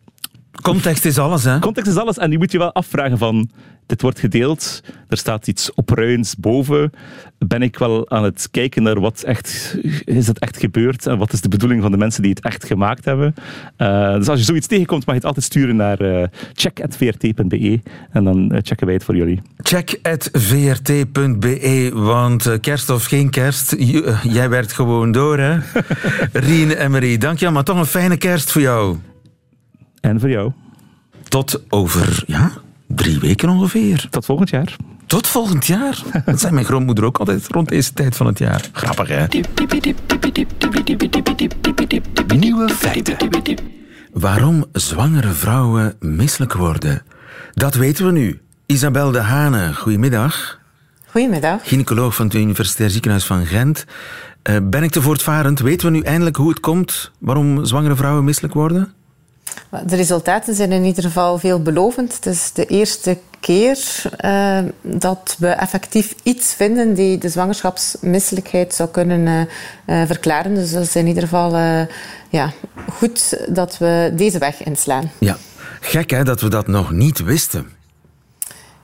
Context 0.62 1.06
is 1.06 1.18
alles, 1.18 1.44
hè? 1.44 1.60
Context 1.60 1.92
is 1.92 1.98
alles. 1.98 2.18
En 2.18 2.32
je 2.32 2.38
moet 2.38 2.52
je 2.52 2.58
wel 2.58 2.74
afvragen 2.74 3.18
van... 3.18 3.50
Dit 3.86 4.02
wordt 4.02 4.20
gedeeld, 4.20 4.84
er 5.08 5.18
staat 5.18 5.48
iets 5.48 5.74
opruiends 5.74 6.36
boven. 6.36 6.92
Ben 7.38 7.62
ik 7.62 7.78
wel 7.78 8.10
aan 8.10 8.24
het 8.24 8.48
kijken 8.52 8.84
naar 8.84 9.00
wat 9.00 9.22
echt... 9.22 9.78
Is 10.06 10.28
het 10.28 10.40
echt 10.40 10.58
gebeurd? 10.58 11.06
En 11.06 11.18
wat 11.18 11.34
is 11.34 11.42
de 11.42 11.50
bedoeling 11.50 11.82
van 11.82 11.92
de 11.92 11.98
mensen 11.98 12.22
die 12.22 12.32
het 12.32 12.44
echt 12.44 12.66
gemaakt 12.66 13.06
hebben? 13.06 13.34
Uh, 13.78 14.14
dus 14.14 14.28
als 14.28 14.40
je 14.40 14.46
zoiets 14.46 14.68
tegenkomt, 14.68 15.06
mag 15.06 15.16
je 15.16 15.22
het 15.22 15.26
altijd 15.26 15.46
sturen 15.46 15.76
naar 15.76 16.02
uh, 16.02 16.24
check.vrt.be. 16.54 17.80
En 18.12 18.24
dan 18.24 18.54
uh, 18.54 18.60
checken 18.62 18.86
wij 18.86 18.96
het 18.96 19.04
voor 19.04 19.16
jullie. 19.16 19.42
Check.vrt.be, 19.58 20.92
want 21.94 22.60
kerst 22.60 22.90
of 22.90 23.06
geen 23.06 23.30
kerst, 23.30 23.76
jij 24.24 24.50
werkt 24.50 24.74
gewoon 24.74 25.12
door, 25.12 25.38
hè? 25.40 25.58
Rien 26.50 26.76
en 26.76 26.92
Marie, 26.92 27.18
dank 27.18 27.40
je 27.40 27.50
maar 27.50 27.64
toch 27.64 27.78
een 27.78 27.86
fijne 27.86 28.18
kerst 28.18 28.52
voor 28.52 28.62
jou. 28.62 28.98
En 30.00 30.20
voor 30.20 30.30
jou. 30.30 30.52
Tot 31.24 31.62
over, 31.70 32.24
ja, 32.28 32.52
drie 32.96 33.20
weken 33.20 33.50
ongeveer. 33.50 34.08
Tot 34.10 34.26
volgend 34.26 34.50
jaar. 34.50 34.76
Tot 35.06 35.28
volgend 35.28 35.66
jaar? 35.66 36.02
Dat 36.26 36.40
zei 36.40 36.54
mijn 36.54 36.66
grootmoeder 36.66 37.04
ook 37.04 37.18
altijd 37.18 37.48
rond 37.48 37.70
deze 37.70 37.94
tijd 37.94 38.16
van 38.16 38.26
het 38.26 38.40
jaar. 38.40 38.70
Grappig, 38.72 39.08
hè? 39.08 39.26
Nieuwe 42.36 42.70
feiten. 42.70 43.18
Waarom 44.14 44.66
zwangere 44.72 45.32
vrouwen 45.32 45.96
misselijk 46.00 46.54
worden? 46.54 47.02
Dat 47.54 47.76
weten 47.76 48.06
we 48.06 48.12
nu. 48.12 48.42
Isabel 48.66 49.12
de 49.12 49.20
Hane, 49.20 49.74
goedemiddag. 49.74 50.60
Goedemiddag. 51.06 51.68
Gynaecoloog 51.68 52.16
van 52.16 52.26
het 52.26 52.36
Universitair 52.36 52.90
Ziekenhuis 52.90 53.26
van 53.26 53.46
Gent. 53.46 53.86
Uh, 54.50 54.58
ben 54.64 54.84
ik 54.84 54.92
te 54.92 55.02
voortvarend? 55.02 55.60
Weten 55.60 55.92
we 55.92 55.98
nu 55.98 56.02
eindelijk 56.02 56.36
hoe 56.36 56.50
het 56.50 56.60
komt 56.60 57.12
waarom 57.20 57.66
zwangere 57.66 57.96
vrouwen 57.96 58.24
misselijk 58.24 58.54
worden? 58.54 58.94
De 59.86 59.96
resultaten 59.96 60.56
zijn 60.56 60.72
in 60.72 60.84
ieder 60.84 61.04
geval 61.04 61.38
veelbelovend. 61.38 62.14
Het 62.14 62.26
is 62.26 62.52
de 62.52 62.66
eerste 62.66 63.18
keer 63.40 63.78
uh, 64.26 64.60
dat 64.82 65.36
we 65.40 65.48
effectief 65.48 66.16
iets 66.24 66.54
vinden 66.54 66.94
die 66.94 67.18
de 67.18 67.30
zwangerschapsmisselijkheid 67.30 68.74
zou 68.74 68.90
kunnen 68.90 69.20
uh, 69.86 70.06
verklaren. 70.06 70.56
Dus 70.56 70.72
dat 70.72 70.84
is 70.84 70.96
in 70.96 71.08
ieder 71.08 71.24
geval 71.24 71.58
ja, 72.30 72.52
goed 72.92 73.38
dat 73.50 73.78
we 73.78 74.12
deze 74.16 74.38
weg 74.38 74.64
inslaan. 74.64 75.12
Ja, 75.18 75.38
gek 75.80 76.10
hè 76.10 76.24
dat 76.24 76.42
we 76.42 76.50
dat 76.50 76.68
nog 76.68 76.92
niet 76.92 77.24
wisten. 77.24 77.70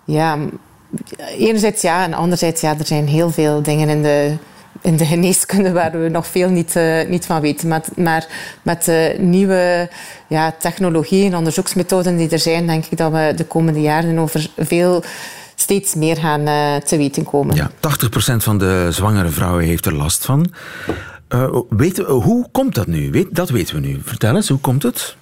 Ja, 0.05 0.38
enerzijds 1.38 1.81
ja 1.81 2.03
en 2.03 2.13
anderzijds 2.13 2.62
ja, 2.62 2.77
er 2.77 2.86
zijn 2.86 3.08
heel 3.08 3.31
veel 3.31 3.62
dingen 3.62 3.89
in 3.89 4.01
de 4.01 4.38
in 4.81 4.98
de 4.98 5.05
geneeskunde 5.05 5.71
waar 5.71 6.01
we 6.01 6.09
nog 6.09 6.27
veel 6.27 6.50
niet, 6.50 6.75
uh, 6.75 7.07
niet 7.07 7.25
van 7.25 7.41
weten. 7.41 7.67
Maar, 7.67 7.83
maar 7.95 8.27
met 8.62 8.86
de 8.86 9.15
nieuwe 9.19 9.89
ja, 10.27 10.55
technologieën 10.59 11.31
en 11.31 11.38
onderzoeksmethoden 11.38 12.17
die 12.17 12.29
er 12.29 12.39
zijn, 12.39 12.67
denk 12.67 12.86
ik 12.86 12.98
dat 12.98 13.12
we 13.12 13.33
de 13.36 13.45
komende 13.45 13.81
jaren 13.81 14.17
over 14.17 14.50
veel 14.57 15.03
steeds 15.55 15.95
meer 15.95 16.17
gaan 16.17 16.48
uh, 16.48 16.75
te 16.75 16.98
weten 16.98 17.24
komen. 17.24 17.55
Ja, 17.55 17.71
80% 17.71 18.36
van 18.36 18.57
de 18.57 18.88
zwangere 18.91 19.29
vrouwen 19.29 19.63
heeft 19.63 19.86
er 19.86 19.93
last 19.93 20.25
van. 20.25 20.53
Weten, 21.69 22.05
hoe 22.05 22.48
komt 22.51 22.75
dat 22.75 22.88
nu? 22.88 23.12
Weet, 23.12 23.27
dat 23.36 23.50
weten 23.50 23.75
we 23.75 23.88
nu. 23.88 24.01
Vertel 24.03 24.36
eens, 24.36 24.50
hoe 24.50 24.59
komt 24.59 24.83
het? 24.83 25.15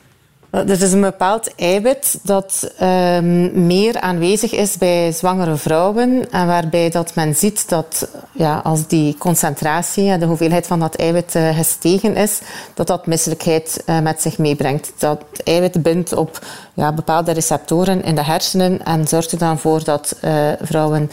Er 0.49 0.81
is 0.81 0.91
een 0.91 1.01
bepaald 1.01 1.55
eiwit 1.55 2.19
dat 2.23 2.71
um, 2.81 3.65
meer 3.65 3.99
aanwezig 3.99 4.51
is 4.51 4.77
bij 4.77 5.11
zwangere 5.11 5.55
vrouwen 5.55 6.31
en 6.31 6.47
waarbij 6.47 6.89
dat 6.89 7.15
men 7.15 7.35
ziet 7.35 7.69
dat 7.69 8.09
ja, 8.31 8.57
als 8.63 8.87
die 8.87 9.17
concentratie, 9.17 10.17
de 10.17 10.25
hoeveelheid 10.25 10.67
van 10.67 10.79
dat 10.79 10.95
eiwit 10.95 11.35
uh, 11.35 11.57
gestegen 11.57 12.15
is, 12.15 12.39
dat 12.73 12.87
dat 12.87 13.05
misselijkheid 13.05 13.83
uh, 13.85 13.99
met 13.99 14.21
zich 14.21 14.37
meebrengt. 14.37 14.91
Dat 14.97 15.23
eiwit 15.43 15.81
bindt 15.81 16.13
op 16.13 16.39
ja, 16.73 16.93
bepaalde 16.93 17.31
receptoren 17.31 18.03
in 18.03 18.15
de 18.15 18.23
hersenen 18.23 18.85
en 18.85 19.07
zorgt 19.07 19.31
er 19.31 19.37
dan 19.37 19.59
voor 19.59 19.83
dat 19.83 20.15
uh, 20.23 20.51
vrouwen 20.61 21.11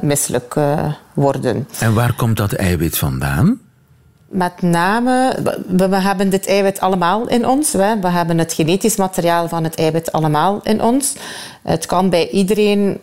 misselijk 0.00 0.54
worden. 1.14 1.68
En 1.78 1.94
waar 1.94 2.14
komt 2.14 2.36
dat 2.36 2.52
eiwit 2.52 2.98
vandaan? 2.98 3.60
Met 4.34 4.62
name, 4.62 5.36
we, 5.66 5.96
hebben 5.96 6.30
dit 6.30 6.46
eiwit 6.46 6.80
allemaal 6.80 7.28
in 7.28 7.46
ons. 7.46 7.72
We 7.72 8.08
hebben 8.08 8.38
het 8.38 8.52
genetisch 8.52 8.96
materiaal 8.96 9.48
van 9.48 9.64
het 9.64 9.74
eiwit 9.74 10.12
allemaal 10.12 10.60
in 10.62 10.82
ons. 10.82 11.14
Het 11.64 11.86
kan 11.86 12.10
bij 12.10 12.28
iedereen 12.28 13.00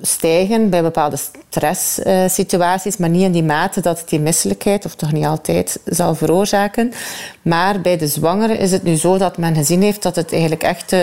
stijgen 0.00 0.70
bij 0.70 0.82
bepaalde 0.82 1.16
stresssituaties, 1.50 2.96
maar 2.96 3.08
niet 3.08 3.22
in 3.22 3.32
die 3.32 3.42
mate 3.42 3.80
dat 3.80 3.98
het 3.98 4.08
die 4.08 4.20
misselijkheid, 4.20 4.84
of 4.84 4.94
toch 4.94 5.12
niet 5.12 5.24
altijd, 5.24 5.80
zal 5.84 6.14
veroorzaken. 6.14 6.92
Maar 7.42 7.80
bij 7.80 7.96
de 7.96 8.06
zwangere 8.06 8.56
is 8.56 8.72
het 8.72 8.82
nu 8.82 8.96
zo 8.96 9.18
dat 9.18 9.38
men 9.38 9.54
gezien 9.54 9.82
heeft 9.82 10.02
dat 10.02 10.16
het 10.16 10.32
eigenlijk 10.32 10.62
echt 10.62 10.94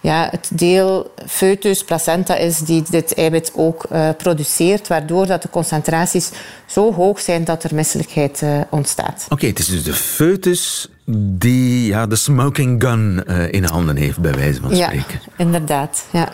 ja, 0.00 0.28
het 0.30 0.50
deel 0.52 1.10
foetus, 1.26 1.84
placenta 1.84 2.36
is 2.36 2.58
die 2.58 2.82
dit 2.90 3.14
eiwit 3.14 3.52
ook 3.54 3.86
uh, 3.92 4.08
produceert, 4.16 4.88
waardoor 4.88 5.26
dat 5.26 5.42
de 5.42 5.50
concentraties 5.50 6.30
zo 6.66 6.92
hoog 6.92 7.20
zijn 7.20 7.44
dat 7.44 7.64
er 7.64 7.74
misselijkheid 7.74 8.40
uh, 8.42 8.60
ontstaat. 8.70 9.22
Oké, 9.24 9.34
okay, 9.34 9.48
het 9.48 9.58
is 9.58 9.66
dus 9.66 9.84
de 9.84 9.94
foetus 9.94 10.88
die 11.20 11.86
ja, 11.86 12.06
de 12.06 12.16
smoking 12.16 12.82
gun 12.82 13.24
in 13.50 13.64
handen 13.64 13.96
heeft, 13.96 14.18
bij 14.18 14.34
wijze 14.34 14.60
van 14.60 14.74
spreken. 14.74 15.20
Ja, 15.24 15.32
inderdaad. 15.36 16.04
Ja. 16.10 16.28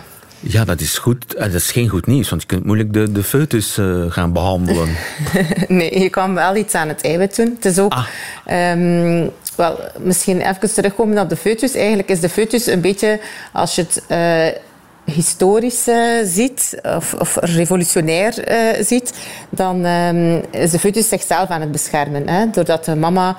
Ja, 0.47 0.65
dat 0.65 0.81
is 0.81 0.99
goed. 0.99 1.39
Dat 1.39 1.53
is 1.53 1.71
geen 1.71 1.89
goed 1.89 2.07
nieuws, 2.07 2.29
want 2.29 2.43
je 2.43 2.49
kunt 2.49 2.65
moeilijk 2.65 2.93
de, 2.93 3.13
de 3.13 3.23
foetus 3.23 3.79
uh, 3.79 4.05
gaan 4.09 4.33
behandelen. 4.33 4.89
nee, 5.69 6.01
je 6.01 6.09
kan 6.09 6.35
wel 6.35 6.57
iets 6.57 6.75
aan 6.75 6.89
het 6.89 7.05
eiwit 7.05 7.37
doen. 7.37 7.53
Het 7.55 7.65
is 7.65 7.79
ook... 7.79 7.93
Ah. 7.93 8.73
Um, 8.73 9.31
wel, 9.57 9.81
misschien 9.99 10.41
even 10.41 10.75
terugkomen 10.75 11.19
op 11.19 11.29
de 11.29 11.37
foetus. 11.37 11.75
Eigenlijk 11.75 12.09
is 12.09 12.21
de 12.21 12.29
foetus 12.29 12.67
een 12.67 12.81
beetje, 12.81 13.21
als 13.53 13.75
je 13.75 13.83
het... 13.83 14.03
Uh, 14.09 14.63
historisch 15.05 15.89
uh, 15.89 15.97
ziet, 16.25 16.81
of, 16.83 17.15
of 17.15 17.37
revolutionair 17.41 18.51
uh, 18.51 18.85
ziet, 18.85 19.15
dan 19.51 19.85
um, 19.85 20.43
is 20.51 20.71
de 20.71 20.79
foetus 20.79 21.09
zichzelf 21.09 21.49
aan 21.49 21.61
het 21.61 21.73
beschermen. 21.73 22.29
Hè? 22.29 22.51
Doordat 22.51 22.85
de 22.85 22.95
mama 22.95 23.37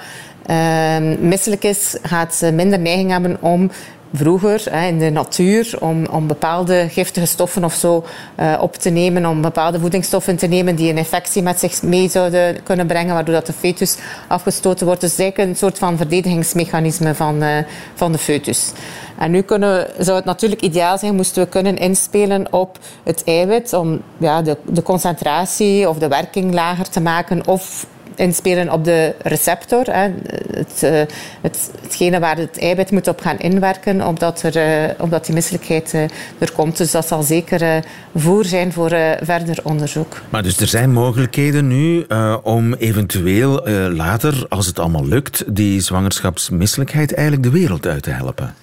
uh, 0.50 0.98
misselijk 1.20 1.64
is, 1.64 1.98
gaat 2.02 2.36
ze 2.36 2.52
minder 2.52 2.80
neiging 2.80 3.12
hebben 3.12 3.38
om 3.42 3.72
vroeger 4.18 4.64
hè, 4.70 4.88
in 4.88 5.00
de 5.00 5.10
natuur 5.10 5.76
om, 5.80 6.06
om 6.06 6.28
bepaalde 6.28 6.88
giftige 6.90 7.26
stoffen 7.26 7.64
of 7.64 7.74
zo 7.74 8.06
uh, 8.40 8.58
op 8.62 8.76
te 8.76 8.90
nemen, 8.90 9.26
om 9.26 9.42
bepaalde 9.42 9.80
voedingsstoffen 9.80 10.36
te 10.36 10.48
nemen 10.48 10.76
die 10.76 10.90
een 10.90 10.98
infectie 10.98 11.42
met 11.42 11.60
zich 11.60 11.82
mee 11.82 12.10
zouden 12.10 12.64
kunnen 12.64 12.88
brengen, 12.88 13.14
waardoor 13.14 13.34
dat 13.34 13.46
de 13.46 13.54
foetus 13.54 13.98
afgestoten 14.28 14.86
wordt. 14.86 15.02
Dus 15.02 15.18
eigenlijk 15.18 15.50
een 15.50 15.56
soort 15.56 15.78
van 15.78 15.98
verdedigingsmechanisme 15.98 17.16
van, 17.16 17.44
uh, 17.44 17.58
van 17.94 18.12
de 18.12 18.18
foetus. 18.18 18.72
En 19.18 19.32
nu 19.32 19.42
kunnen, 19.42 19.88
zou 19.98 20.16
het 20.16 20.26
natuurlijk 20.26 20.62
ideaal 20.62 20.98
zijn, 20.98 21.16
moesten 21.16 21.44
we 21.44 21.50
kunnen 21.50 21.78
inspelen 21.78 22.54
op 22.54 22.78
het 23.04 23.24
eiwit 23.24 23.74
om 23.74 24.02
ja, 24.18 24.42
de, 24.42 24.58
de 24.66 24.84
concentratie 24.84 25.90
of 25.90 25.98
de 25.98 26.08
werking 26.08 26.54
lager 26.54 26.90
te 26.90 27.02
maken 27.02 27.48
of 27.48 27.86
inspelen 28.16 28.72
op 28.72 28.86
de 28.86 29.16
receptor. 29.22 29.84
Hè. 29.86 30.10
Het, 30.52 30.82
uh, 30.84 31.02
het, 31.42 31.72
hetgene 31.82 32.20
waar 32.20 32.38
het 32.38 32.60
eiwit 32.60 32.92
moet 32.92 33.08
op 33.08 33.22
gaan 33.22 33.40
inwerken, 33.40 34.08
omdat, 34.08 34.44
er, 34.44 34.88
uh, 34.88 34.94
omdat 34.98 35.26
die 35.26 35.34
misselijkheid 35.34 35.94
uh, 35.94 36.02
er 36.38 36.52
komt. 36.56 36.78
Dus 36.78 36.92
dat 36.92 37.08
zal 37.08 37.24
zeker 37.24 37.84
voer 38.16 38.46
zijn 38.46 38.74
voor 38.74 38.90
verder 39.22 39.58
onderzoek. 39.64 40.22
Maar 40.30 40.44
dus 40.44 40.60
er 40.60 40.68
zijn 40.68 40.92
mogelijkheden 40.92 41.68
nu 41.68 42.06
om 42.44 42.74
eventueel 42.74 43.68
later, 43.90 44.46
als 44.50 44.66
het 44.66 44.80
allemaal 44.80 45.06
lukt, 45.06 45.56
die 45.56 45.82
zwangerschapsmisselijkheid 45.82 47.14
eigenlijk 47.14 47.44
de 47.52 47.60
wereld 47.60 47.88
uit 47.88 48.04
te 48.04 48.10
helpen. 48.10 48.56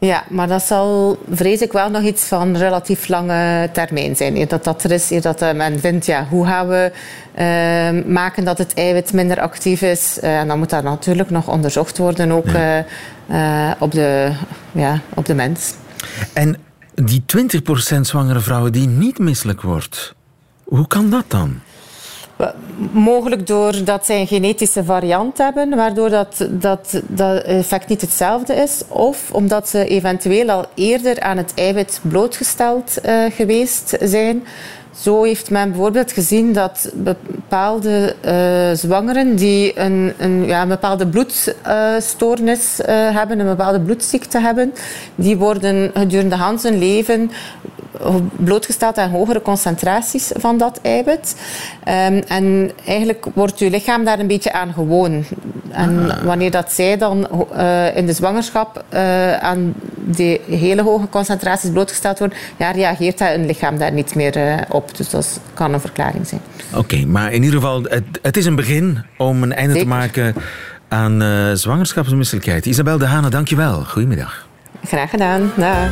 Ja, 0.00 0.24
maar 0.28 0.48
dat 0.48 0.62
zal, 0.62 1.18
vrees 1.30 1.60
ik, 1.60 1.72
wel 1.72 1.90
nog 1.90 2.02
iets 2.02 2.24
van 2.24 2.56
relatief 2.56 3.08
lange 3.08 3.70
termijn 3.72 4.16
zijn. 4.16 4.48
Dat 4.48 4.64
dat 4.64 4.84
er 4.84 4.90
is, 4.90 5.08
dat 5.08 5.40
men 5.40 5.80
vindt, 5.80 6.06
ja, 6.06 6.26
hoe 6.28 6.46
gaan 6.46 6.68
we 6.68 6.92
uh, 7.38 8.12
maken 8.12 8.44
dat 8.44 8.58
het 8.58 8.74
eiwit 8.74 9.12
minder 9.12 9.40
actief 9.40 9.82
is? 9.82 10.18
Uh, 10.22 10.38
en 10.38 10.48
dan 10.48 10.58
moet 10.58 10.70
dat 10.70 10.82
natuurlijk 10.82 11.30
nog 11.30 11.48
onderzocht 11.48 11.98
worden, 11.98 12.32
ook 12.32 12.50
ja. 12.50 12.84
uh, 13.30 13.70
op, 13.78 13.92
de, 13.92 14.32
ja, 14.72 15.00
op 15.14 15.26
de 15.26 15.34
mens. 15.34 15.74
En 16.32 16.56
die 16.94 17.22
20% 17.96 18.00
zwangere 18.00 18.40
vrouwen 18.40 18.72
die 18.72 18.88
niet 18.88 19.18
misselijk 19.18 19.62
wordt, 19.62 20.14
hoe 20.64 20.86
kan 20.86 21.10
dat 21.10 21.24
dan? 21.28 21.60
Mogelijk 22.90 23.46
doordat 23.46 24.06
zij 24.06 24.20
een 24.20 24.26
genetische 24.26 24.84
variant 24.84 25.38
hebben, 25.38 25.76
waardoor 25.76 26.10
dat, 26.10 26.48
dat, 26.50 27.00
dat 27.06 27.42
effect 27.42 27.88
niet 27.88 28.00
hetzelfde 28.00 28.54
is. 28.54 28.82
Of 28.88 29.32
omdat 29.32 29.68
ze 29.68 29.86
eventueel 29.86 30.50
al 30.50 30.66
eerder 30.74 31.20
aan 31.20 31.36
het 31.36 31.52
eiwit 31.54 32.00
blootgesteld 32.02 32.98
uh, 33.06 33.24
geweest 33.30 33.96
zijn. 34.00 34.42
Zo 35.00 35.22
heeft 35.22 35.50
men 35.50 35.70
bijvoorbeeld 35.70 36.12
gezien 36.12 36.52
dat 36.52 36.90
bepaalde 36.94 38.14
uh, 38.24 38.76
zwangeren 38.76 39.36
die 39.36 39.78
een, 39.78 40.12
een, 40.18 40.46
ja, 40.46 40.62
een 40.62 40.68
bepaalde 40.68 41.06
bloedstoornis 41.06 42.80
uh, 42.80 42.86
hebben, 42.88 43.38
een 43.38 43.46
bepaalde 43.46 43.80
bloedziekte 43.80 44.40
hebben, 44.40 44.74
die 45.14 45.36
worden 45.36 45.90
gedurende 45.94 46.36
hun 46.62 46.78
leven 46.78 47.30
blootgesteld 48.36 48.98
aan 48.98 49.10
hogere 49.10 49.42
concentraties 49.42 50.30
van 50.34 50.58
dat 50.58 50.78
eiwit. 50.82 51.36
Um, 51.88 52.22
en 52.28 52.70
eigenlijk 52.84 53.26
wordt 53.34 53.58
je 53.58 53.70
lichaam 53.70 54.04
daar 54.04 54.18
een 54.18 54.26
beetje 54.26 54.52
aan 54.52 54.72
gewoon. 54.72 55.24
En 55.70 56.10
ah. 56.10 56.22
wanneer 56.22 56.50
dat 56.50 56.72
zij 56.72 56.96
dan 56.96 57.28
uh, 57.52 57.96
in 57.96 58.06
de 58.06 58.12
zwangerschap 58.12 58.84
uh, 58.94 59.36
aan 59.38 59.74
die 59.94 60.40
hele 60.48 60.82
hoge 60.82 61.08
concentraties 61.08 61.70
blootgesteld 61.70 62.18
worden, 62.18 62.38
ja, 62.56 62.70
reageert 62.70 63.18
dat 63.18 63.34
een 63.34 63.46
lichaam 63.46 63.78
daar 63.78 63.92
niet 63.92 64.14
meer 64.14 64.36
eh, 64.36 64.56
op. 64.68 64.89
Dus 64.96 65.10
dat 65.10 65.40
kan 65.54 65.72
een 65.72 65.80
verklaring 65.80 66.26
zijn. 66.26 66.40
Oké, 66.74 67.04
maar 67.06 67.32
in 67.32 67.42
ieder 67.42 67.60
geval, 67.60 67.82
het, 67.82 68.04
het 68.22 68.36
is 68.36 68.44
een 68.46 68.54
begin 68.54 69.04
om 69.18 69.42
een 69.42 69.52
einde 69.52 69.72
Zeker. 69.72 69.88
te 69.88 69.94
maken 69.94 70.34
aan 70.88 71.22
eh 71.22 71.50
zwangerschapsmisselijkheid. 71.54 72.66
Isabel 72.66 72.98
de 72.98 73.06
Hane, 73.06 73.28
dankjewel. 73.30 73.84
Goedemiddag. 73.84 74.46
Graag 74.84 75.10
gedaan. 75.10 75.52
Dag. 75.56 75.88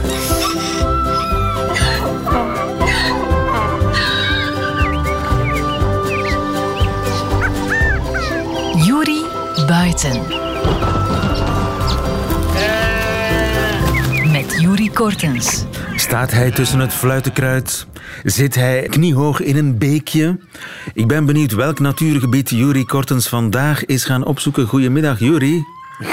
Juri 8.87 9.25
Buiten. 9.67 10.23
Met 14.33 14.61
Juri 14.61 14.90
Kortens. 14.90 15.64
Staat 16.09 16.31
hij 16.31 16.50
tussen 16.50 16.79
het 16.79 16.93
fluitenkruid? 16.93 17.87
Zit 18.25 18.55
hij 18.55 18.83
kniehoog 18.83 19.41
in 19.41 19.57
een 19.57 19.79
beekje? 19.79 20.38
Ik 20.95 21.07
ben 21.07 21.27
benieuwd 21.27 21.53
welk 21.53 21.79
natuurgebied 21.79 22.50
Juri 22.50 22.85
Kortens 22.85 23.29
vandaag 23.29 23.85
is 23.85 24.05
gaan 24.05 24.25
opzoeken. 24.25 24.67
Goedemiddag, 24.67 25.19
Juri. 25.19 25.65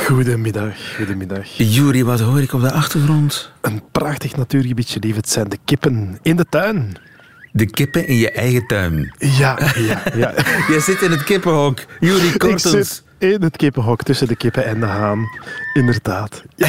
Goedemiddag, 0.05 0.95
goedemiddag. 0.95 1.47
Juri, 1.57 2.03
wat 2.03 2.19
hoor 2.19 2.41
ik 2.41 2.53
op 2.53 2.61
de 2.61 2.71
achtergrond? 2.71 3.51
Een 3.61 3.81
prachtig 3.91 4.35
natuurgebiedje, 4.35 4.99
lief. 4.99 5.15
Het 5.15 5.29
zijn 5.29 5.49
de 5.49 5.57
kippen 5.65 6.19
in 6.21 6.35
de 6.35 6.45
tuin. 6.49 6.97
De 7.51 7.65
kippen 7.65 8.07
in 8.07 8.15
je 8.15 8.31
eigen 8.31 8.67
tuin. 8.67 9.13
Ja, 9.17 9.59
ja, 9.75 10.03
ja. 10.15 10.33
Jij 10.69 10.79
zit 10.79 11.01
in 11.01 11.11
het 11.11 11.23
kippenhok. 11.23 11.79
Juri 11.99 12.27
Ik 12.27 12.37
Kortens. 12.37 13.03
In 13.17 13.41
het 13.43 13.57
kippenhok 13.57 14.03
tussen 14.03 14.27
de 14.27 14.35
kippen 14.35 14.65
en 14.65 14.79
de 14.79 14.85
haan. 14.85 15.29
Inderdaad. 15.73 16.43
Ja, 16.55 16.67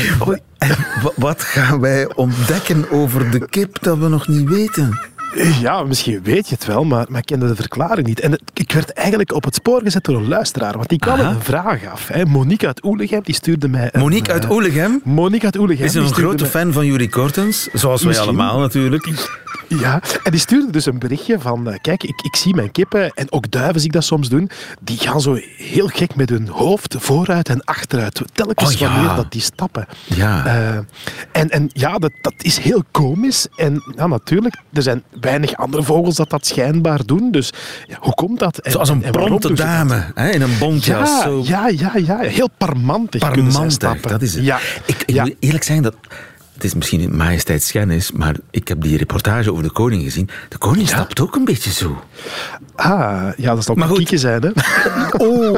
En 0.59 0.77
wa- 1.03 1.11
wat 1.17 1.43
gaan 1.43 1.81
wij 1.81 2.15
ontdekken 2.15 2.91
over 2.91 3.31
de 3.31 3.49
kip 3.49 3.83
dat 3.83 3.99
we 3.99 4.09
nog 4.09 4.29
niet 4.29 4.49
weten? 4.49 4.99
ja, 5.61 5.83
misschien 5.83 6.23
weet 6.23 6.49
je 6.49 6.55
het 6.55 6.65
wel, 6.67 6.85
maar, 6.85 7.07
maar 7.09 7.19
ik 7.21 7.27
kende 7.27 7.47
de 7.47 7.55
verklaring 7.57 8.07
niet. 8.07 8.21
En 8.21 8.31
het- 8.31 8.43
ik 8.55 8.73
werd 8.73 8.91
eigenlijk 8.93 9.33
op 9.33 9.45
het 9.45 9.55
spoor 9.55 9.81
gezet 9.83 10.05
door 10.05 10.17
een 10.17 10.29
luisteraar, 10.29 10.73
want 10.77 10.89
die 10.89 10.99
kwam 10.99 11.21
een 11.21 11.41
vraag 11.41 11.87
af. 11.87 12.09
Hè. 12.09 12.25
Monique 12.25 12.67
uit 12.67 12.85
Oelegem, 12.85 13.21
die 13.23 13.35
stuurde 13.35 13.69
mij... 13.69 13.89
een, 13.93 14.01
Monique 14.01 14.33
uit 14.33 14.45
eh, 14.45 14.51
Oelegem 14.51 15.01
Monique 15.05 15.45
uit 15.45 15.59
Oelegem. 15.59 15.85
is 15.85 15.95
een 15.95 16.13
grote 16.15 16.43
mij- 16.43 16.51
fan 16.53 16.73
van 16.73 16.87
Juri 16.87 17.09
Kortens. 17.09 17.69
Zoals 17.73 18.03
wij 18.03 18.19
allemaal 18.19 18.59
natuurlijk. 18.59 19.07
Ja, 19.69 20.01
en 20.23 20.31
die 20.31 20.41
stuurde 20.41 20.73
dus 20.73 20.87
een 20.87 20.99
berichtje 20.99 21.41
van... 21.41 21.71
eh, 21.71 21.79
kijk, 21.81 22.03
ik, 22.03 22.21
ik 22.21 22.37
zie 22.37 22.55
mijn 22.55 22.71
kippen, 22.73 23.11
en 23.15 23.33
ook 23.33 23.51
duiven 23.51 23.75
zie 23.81 23.89
ik 23.89 23.93
dat 23.95 24.05
soms 24.05 24.29
doen, 24.29 24.51
die 24.81 24.99
gaan 24.99 25.21
zo 25.21 25.39
heel 25.57 25.87
gek 25.87 26.15
met 26.15 26.29
hun 26.31 26.49
hoofd 26.49 26.95
vooruit 26.99 27.49
en 27.49 27.65
achteruit. 27.65 28.21
Telkens 28.33 28.75
Oh, 28.75 28.79
ja. 28.81 28.93
wanneer 28.93 29.17
dat 29.17 29.33
die 29.33 29.41
stappen. 29.41 29.87
Ja. 30.05 30.47
Eh, 30.47 30.77
en, 31.33 31.49
en 31.51 31.71
ja, 31.73 31.99
dat, 31.99 32.13
dat 32.21 32.35
is 32.39 32.59
heel 32.59 32.83
komisch. 32.91 33.47
En 33.57 33.83
ja, 33.97 34.07
natuurlijk, 34.07 34.57
er 34.73 34.83
zijn 34.83 35.03
weinig 35.21 35.57
andere 35.57 35.83
vogels 35.83 36.15
dat 36.17 36.31
dat 36.31 36.47
schijnbaar 36.47 37.05
doen. 37.05 37.31
Dus 37.31 37.53
ja, 37.87 37.97
hoe 38.01 38.15
komt 38.15 38.39
dat? 38.39 38.59
En, 38.59 38.71
Zoals 38.73 38.89
een 38.89 39.01
dat? 39.41 39.57
dame 39.57 40.05
hè, 40.15 40.31
in 40.31 40.43
een 40.43 40.59
bontjas. 40.59 41.09
Ja, 41.09 41.23
zo 41.23 41.43
ja, 41.45 41.69
ja, 41.69 41.93
ja, 41.97 42.19
heel 42.19 42.49
parmantig 42.59 43.21
kunnen 43.31 43.45
parmantig, 43.45 43.73
stappen. 43.73 44.11
dat 44.11 44.23
is 44.23 44.35
het. 44.35 44.45
Ja, 44.45 44.59
Ik, 44.87 45.03
ik 45.07 45.21
moet 45.21 45.35
eerlijk 45.41 45.65
zijn, 45.65 45.83
dat, 45.83 45.95
het 46.57 46.65
is 46.65 46.75
misschien 46.75 47.01
een 47.01 47.17
majesteitsschennis, 47.17 48.13
maar 48.13 48.35
ik 48.51 48.69
heb 48.69 48.83
die 48.83 48.97
reportage 48.97 49.51
over 49.51 49.63
de 49.63 49.71
koning 49.71 50.03
gezien. 50.03 50.29
De 50.49 50.59
koning 50.59 50.89
stapt 50.89 51.21
ook 51.21 51.35
een 51.37 51.45
beetje 51.45 51.71
zo. 51.73 52.03
Ah, 52.75 53.29
ja, 53.37 53.55
dat 53.55 53.67
Maar 53.75 53.85
ook 53.85 53.89
goed. 53.91 53.99
kiekje 53.99 54.19
zijn, 54.19 54.43
hè? 54.43 54.51
Oh, 55.27 55.55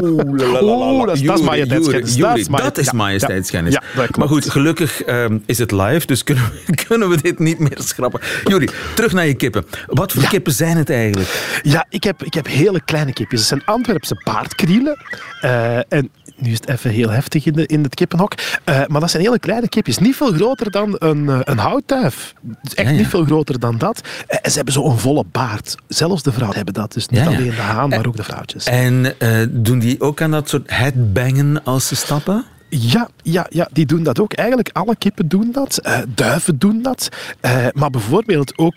Oh, 0.63 1.07
dat 1.07 1.17
is- 1.17 1.23
is 1.23 1.41
majesteitsschennis. 1.41 2.17
Dat 2.49 2.79
is 2.79 2.87
is 2.87 2.93
majesteitsschennis. 2.93 3.73
ja, 3.73 3.83
maar 4.19 4.29
goed, 4.29 4.51
gelukkig 4.51 5.03
ehm, 5.03 5.39
is 5.47 5.59
het 5.59 5.71
live, 5.73 6.07
dus 6.07 6.25
kunnen 6.25 6.45
we, 6.67 6.75
kunnen 6.87 7.09
we 7.09 7.17
dit 7.23 7.39
niet 7.39 7.59
meer 7.59 7.79
schrappen. 7.79 8.21
Juri, 8.45 8.69
terug 8.95 9.13
naar 9.13 9.27
je 9.27 9.35
kippen. 9.35 9.65
Wat 9.87 10.13
voor 10.13 10.23
Ja. 10.23 10.29
kippen 10.29 10.53
zijn 10.53 10.77
het 10.77 10.91
eigenlijk? 10.91 11.61
Ja, 11.63 11.87
ik 11.91 12.05
heb, 12.05 12.23
ik 12.23 12.35
heb 12.35 12.47
hele 12.47 12.81
kleine 12.85 13.13
kipjes. 13.13 13.39
Het 13.41 13.49
zijn 13.49 13.63
Antwerpse 13.65 14.15
paardkrielen. 14.25 14.99
Eh, 15.41 15.77
en 15.77 16.11
nu 16.37 16.51
is 16.51 16.61
het 16.61 16.69
even 16.69 16.91
heel 16.91 17.11
heftig 17.11 17.47
in, 17.47 17.53
de, 17.53 17.67
in 17.67 17.83
het 17.83 17.95
kippenhok. 17.95 18.33
Eh, 18.65 18.81
maar 18.87 19.01
dat 19.01 19.11
zijn 19.11 19.23
hele 19.23 19.39
kleine 19.39 19.69
kipjes. 19.69 19.99
Niet 19.99 20.17
veel 20.17 20.33
groter 20.33 20.71
dan 20.71 20.88
een, 20.99 21.29
eh, 21.29 21.39
een 21.43 21.59
houtduif. 21.59 22.35
Dus 22.63 22.75
echt 22.75 22.87
Ja, 22.87 22.93
ja. 22.93 22.99
niet 22.99 23.09
veel 23.09 23.25
groter 23.25 23.59
dan 23.61 23.79
dat. 23.79 24.01
Eh, 24.27 24.39
en 24.43 24.51
ze 24.51 24.57
hebben 24.57 24.75
zo'n 24.75 24.99
volle 24.99 25.25
baard. 25.33 25.75
Zelfs 25.89 26.23
de 26.23 26.33
vrouwen 26.33 26.57
hebben 26.57 26.75
dat. 26.75 26.93
Dus 26.93 27.09
niet 27.09 27.21
Ja, 27.21 27.31
ja. 27.31 27.37
alleen 27.37 27.51
de 27.51 27.57
haan, 27.57 27.89
maar 27.89 28.07
ook 28.07 28.17
de 28.17 28.25
vrouwtjes. 28.25 28.65
En 28.65 29.19
eh, 29.19 29.47
doen 29.51 29.79
die 29.79 30.01
ook 30.01 30.21
aan 30.23 30.31
dat 30.31 30.49
soort 30.49 30.71
headbangen 30.71 31.65
als 31.65 31.87
ze 31.89 31.97
stappen? 31.97 32.45
Ja, 32.71 33.09
ja, 33.23 33.47
ja, 33.51 33.69
die 33.73 33.87
doen 33.87 34.03
dat 34.03 34.21
ook. 34.21 34.33
Eigenlijk 34.33 34.71
alle 34.73 34.97
kippen 34.97 35.29
doen 35.29 35.53
dat. 35.53 35.79
Eh, 35.79 35.99
duiven 36.09 36.59
doen 36.59 36.83
dat. 36.83 37.09
Eh, 37.41 37.67
maar 37.73 37.91
bijvoorbeeld 37.91 38.59
ook, 38.59 38.75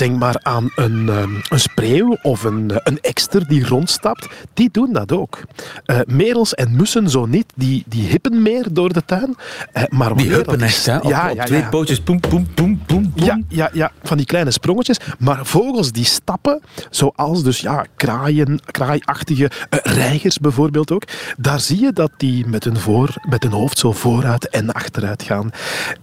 denk 0.00 0.18
maar 0.18 0.36
aan 0.42 0.70
een, 0.74 1.08
ehm, 1.08 1.30
een 1.48 1.60
spreeuw 1.60 2.16
of 2.22 2.44
een, 2.44 2.70
eh, 2.70 2.76
een 2.82 3.00
ekster 3.00 3.48
die 3.48 3.66
rondstapt. 3.66 4.26
Die 4.54 4.68
doen 4.72 4.92
dat 4.92 5.12
ook. 5.12 5.42
Eh, 5.84 5.98
merels 6.06 6.54
en 6.54 6.76
mussen 6.76 7.10
zo 7.10 7.26
niet. 7.26 7.46
Die, 7.54 7.84
die 7.86 8.06
hippen 8.08 8.42
meer 8.42 8.66
door 8.72 8.92
de 8.92 9.04
tuin. 9.04 9.36
Eh, 9.72 9.82
maar 9.88 10.16
Die 10.16 10.30
huppen 10.30 10.60
echt, 10.60 10.86
hè? 10.86 10.96
Op, 10.96 11.10
Ja, 11.10 11.30
op 11.30 11.36
ja, 11.36 11.44
twee 11.44 11.60
ja. 11.60 11.68
pootjes, 11.68 12.00
poem, 12.00 12.20
poem, 12.20 12.46
poem, 12.54 12.82
poem, 12.86 13.12
poem. 13.12 13.24
Ja, 13.24 13.40
ja, 13.48 13.70
ja, 13.72 13.92
van 14.02 14.16
die 14.16 14.26
kleine 14.26 14.50
sprongetjes. 14.50 14.98
Maar 15.18 15.46
vogels 15.46 15.92
die 15.92 16.04
stappen, 16.04 16.60
zoals 16.90 17.42
dus 17.42 17.60
ja, 17.60 17.86
kraaien, 17.96 18.60
kraaiachtige 18.70 19.50
reigers 19.82 20.38
bijvoorbeeld 20.38 20.92
ook, 20.92 21.02
daar 21.36 21.60
zie 21.60 21.80
je 21.80 21.92
dat 21.92 22.10
die 22.16 22.46
met 22.46 22.64
hun, 22.64 22.76
voor, 22.76 23.14
met 23.28 23.42
hun 23.42 23.52
hoofd 23.52 23.78
zo 23.78 23.92
vooruit 23.92 24.48
en 24.48 24.72
achteruit 24.72 25.22
gaan. 25.22 25.50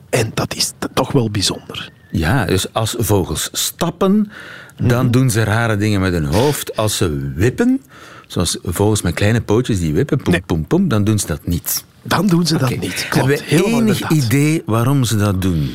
En 0.09 0.31
dat 0.33 0.55
is 0.55 0.71
toch 0.93 1.11
wel 1.11 1.31
bijzonder. 1.31 1.91
Ja, 2.11 2.45
dus 2.45 2.73
als 2.73 2.95
vogels 2.97 3.49
stappen, 3.51 4.31
dan 4.81 5.03
Mhm. 5.03 5.11
doen 5.11 5.29
ze 5.29 5.43
rare 5.43 5.77
dingen 5.77 6.01
met 6.01 6.13
hun 6.13 6.25
hoofd. 6.25 6.75
Als 6.75 6.97
ze 6.97 7.31
wippen, 7.35 7.81
zoals 8.27 8.57
vogels 8.63 9.01
met 9.01 9.13
kleine 9.13 9.41
pootjes 9.41 9.79
die 9.79 9.93
wippen, 9.93 10.17
poem, 10.17 10.31
Nee. 10.33 10.41
poem, 10.45 10.65
poem, 10.67 10.87
dan 10.87 11.03
doen 11.03 11.19
ze 11.19 11.27
dat 11.27 11.47
niet. 11.47 11.83
Dan 12.03 12.27
doen 12.27 12.47
ze 12.47 12.57
dat 12.57 12.69
niet. 12.79 13.05
Klopt, 13.09 13.27
Hebben 13.27 13.35
we 13.37 13.45
enig 13.65 13.77
inderdaad. 13.79 14.11
idee 14.11 14.63
waarom 14.65 15.03
ze 15.03 15.17
dat 15.17 15.41
doen? 15.41 15.71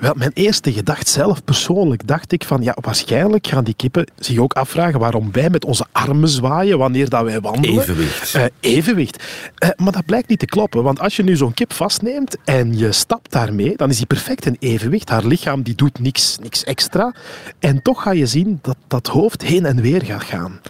Wel, 0.00 0.12
mijn 0.16 0.30
eerste 0.34 0.72
gedachte 0.72 1.10
zelf 1.10 1.44
persoonlijk 1.44 2.06
dacht 2.06 2.32
ik 2.32 2.44
van 2.44 2.62
ja, 2.62 2.76
waarschijnlijk 2.80 3.46
gaan 3.46 3.64
die 3.64 3.74
kippen 3.74 4.06
zich 4.16 4.38
ook 4.38 4.52
afvragen 4.52 5.00
waarom 5.00 5.32
wij 5.32 5.50
met 5.50 5.64
onze 5.64 5.86
armen 5.92 6.28
zwaaien 6.28 6.78
wanneer 6.78 7.08
dat 7.08 7.24
wij 7.24 7.40
wandelen. 7.40 7.80
Evenwicht. 7.80 8.34
Eh, 8.34 8.44
evenwicht. 8.60 9.22
Eh, 9.54 9.68
maar 9.76 9.92
dat 9.92 10.04
blijkt 10.04 10.28
niet 10.28 10.38
te 10.38 10.46
kloppen, 10.46 10.82
want 10.82 11.00
als 11.00 11.16
je 11.16 11.22
nu 11.22 11.36
zo'n 11.36 11.54
kip 11.54 11.72
vastneemt 11.72 12.36
en 12.44 12.78
je 12.78 12.92
stapt 12.92 13.32
daarmee, 13.32 13.76
dan 13.76 13.90
is 13.90 13.96
die 13.96 14.06
perfect 14.06 14.46
in 14.46 14.56
evenwicht. 14.58 15.08
Haar 15.08 15.24
lichaam 15.24 15.62
die 15.62 15.74
doet 15.74 15.98
niks, 15.98 16.38
niks 16.42 16.64
extra. 16.64 17.14
En 17.58 17.82
toch 17.82 18.02
ga 18.02 18.10
je 18.10 18.26
zien 18.26 18.58
dat 18.62 18.76
dat 18.86 19.06
hoofd 19.06 19.42
heen 19.42 19.66
en 19.66 19.80
weer 19.80 20.04
gaat 20.04 20.24
gaan. 20.24 20.60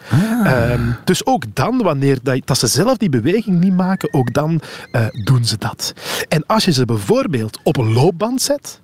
Ehm, 0.44 0.90
dus 1.04 1.26
ook 1.26 1.44
dan, 1.54 1.82
wanneer 1.82 2.18
dat, 2.22 2.40
dat 2.44 2.58
ze 2.58 2.66
zelf 2.66 2.96
die 2.96 3.08
beweging 3.08 3.60
niet 3.60 3.76
maken, 3.76 4.12
ook 4.12 4.32
dan 4.32 4.60
eh, 4.90 5.06
doen 5.24 5.44
ze 5.44 5.56
dat. 5.58 5.94
En 6.28 6.46
als 6.46 6.64
je 6.64 6.72
ze 6.72 6.84
bijvoorbeeld 6.84 7.58
op 7.62 7.76
een 7.76 7.92
loopband 7.92 8.42
zet, 8.42 8.80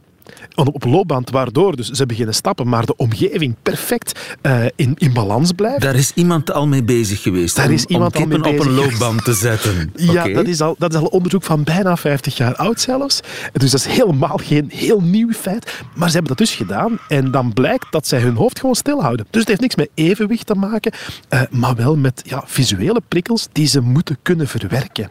op 0.55 0.85
loopband, 0.85 1.31
waardoor 1.31 1.77
dus 1.77 1.89
ze 1.89 2.07
beginnen 2.07 2.35
stappen, 2.35 2.69
maar 2.69 2.87
de 2.87 2.97
omgeving 2.97 3.55
perfect 3.63 4.37
eh, 4.43 4.65
in, 4.77 4.95
in 4.99 5.13
balans 5.13 5.53
blijft. 5.53 5.81
Daar 5.81 5.95
is 5.95 6.13
iemand 6.15 6.53
al 6.53 6.67
mee 6.67 6.83
bezig 6.83 7.23
geweest 7.23 7.57
Daar 7.57 7.67
om, 7.67 7.73
is 7.73 7.85
iemand 7.85 8.17
om 8.17 8.23
al 8.23 8.29
mee 8.29 8.41
kippen 8.41 8.61
op 8.61 8.67
een 8.67 8.75
bezig 8.75 8.91
loopband 8.91 9.25
te 9.25 9.33
zetten. 9.33 9.93
Ja, 10.11 10.29
dat, 10.29 10.47
is 10.47 10.61
al, 10.61 10.75
dat 10.79 10.95
is 10.95 11.01
al 11.01 11.07
onderzoek 11.07 11.43
van 11.43 11.65
bijna 11.65 11.97
50 11.97 12.37
jaar 12.37 12.57
oud 12.57 12.81
zelfs. 12.81 13.21
Dus 13.53 13.71
dat 13.71 13.81
is 13.81 13.87
helemaal 13.87 14.37
geen 14.43 14.71
heel 14.75 15.01
nieuw 15.01 15.33
feit. 15.33 15.83
Maar 15.95 16.09
ze 16.09 16.15
hebben 16.15 16.37
dat 16.37 16.47
dus 16.47 16.55
gedaan. 16.55 16.99
En 17.09 17.31
dan 17.31 17.53
blijkt 17.53 17.87
dat 17.91 18.07
zij 18.07 18.21
hun 18.21 18.35
hoofd 18.35 18.59
gewoon 18.61 18.75
stilhouden. 18.75 19.27
Dus 19.31 19.41
het 19.41 19.49
heeft 19.49 19.61
niks 19.61 19.77
met 19.77 19.91
evenwicht 19.95 20.47
te 20.47 20.55
maken, 20.55 20.93
eh, 21.29 21.43
maar 21.51 21.77
wel 21.77 21.97
met 21.97 22.23
ja, 22.25 22.43
visuele 22.47 23.03
prikkels 23.09 23.49
die 23.53 23.67
ze 23.67 23.81
moeten 23.81 24.17
kunnen 24.23 24.49
verwerken. 24.49 25.11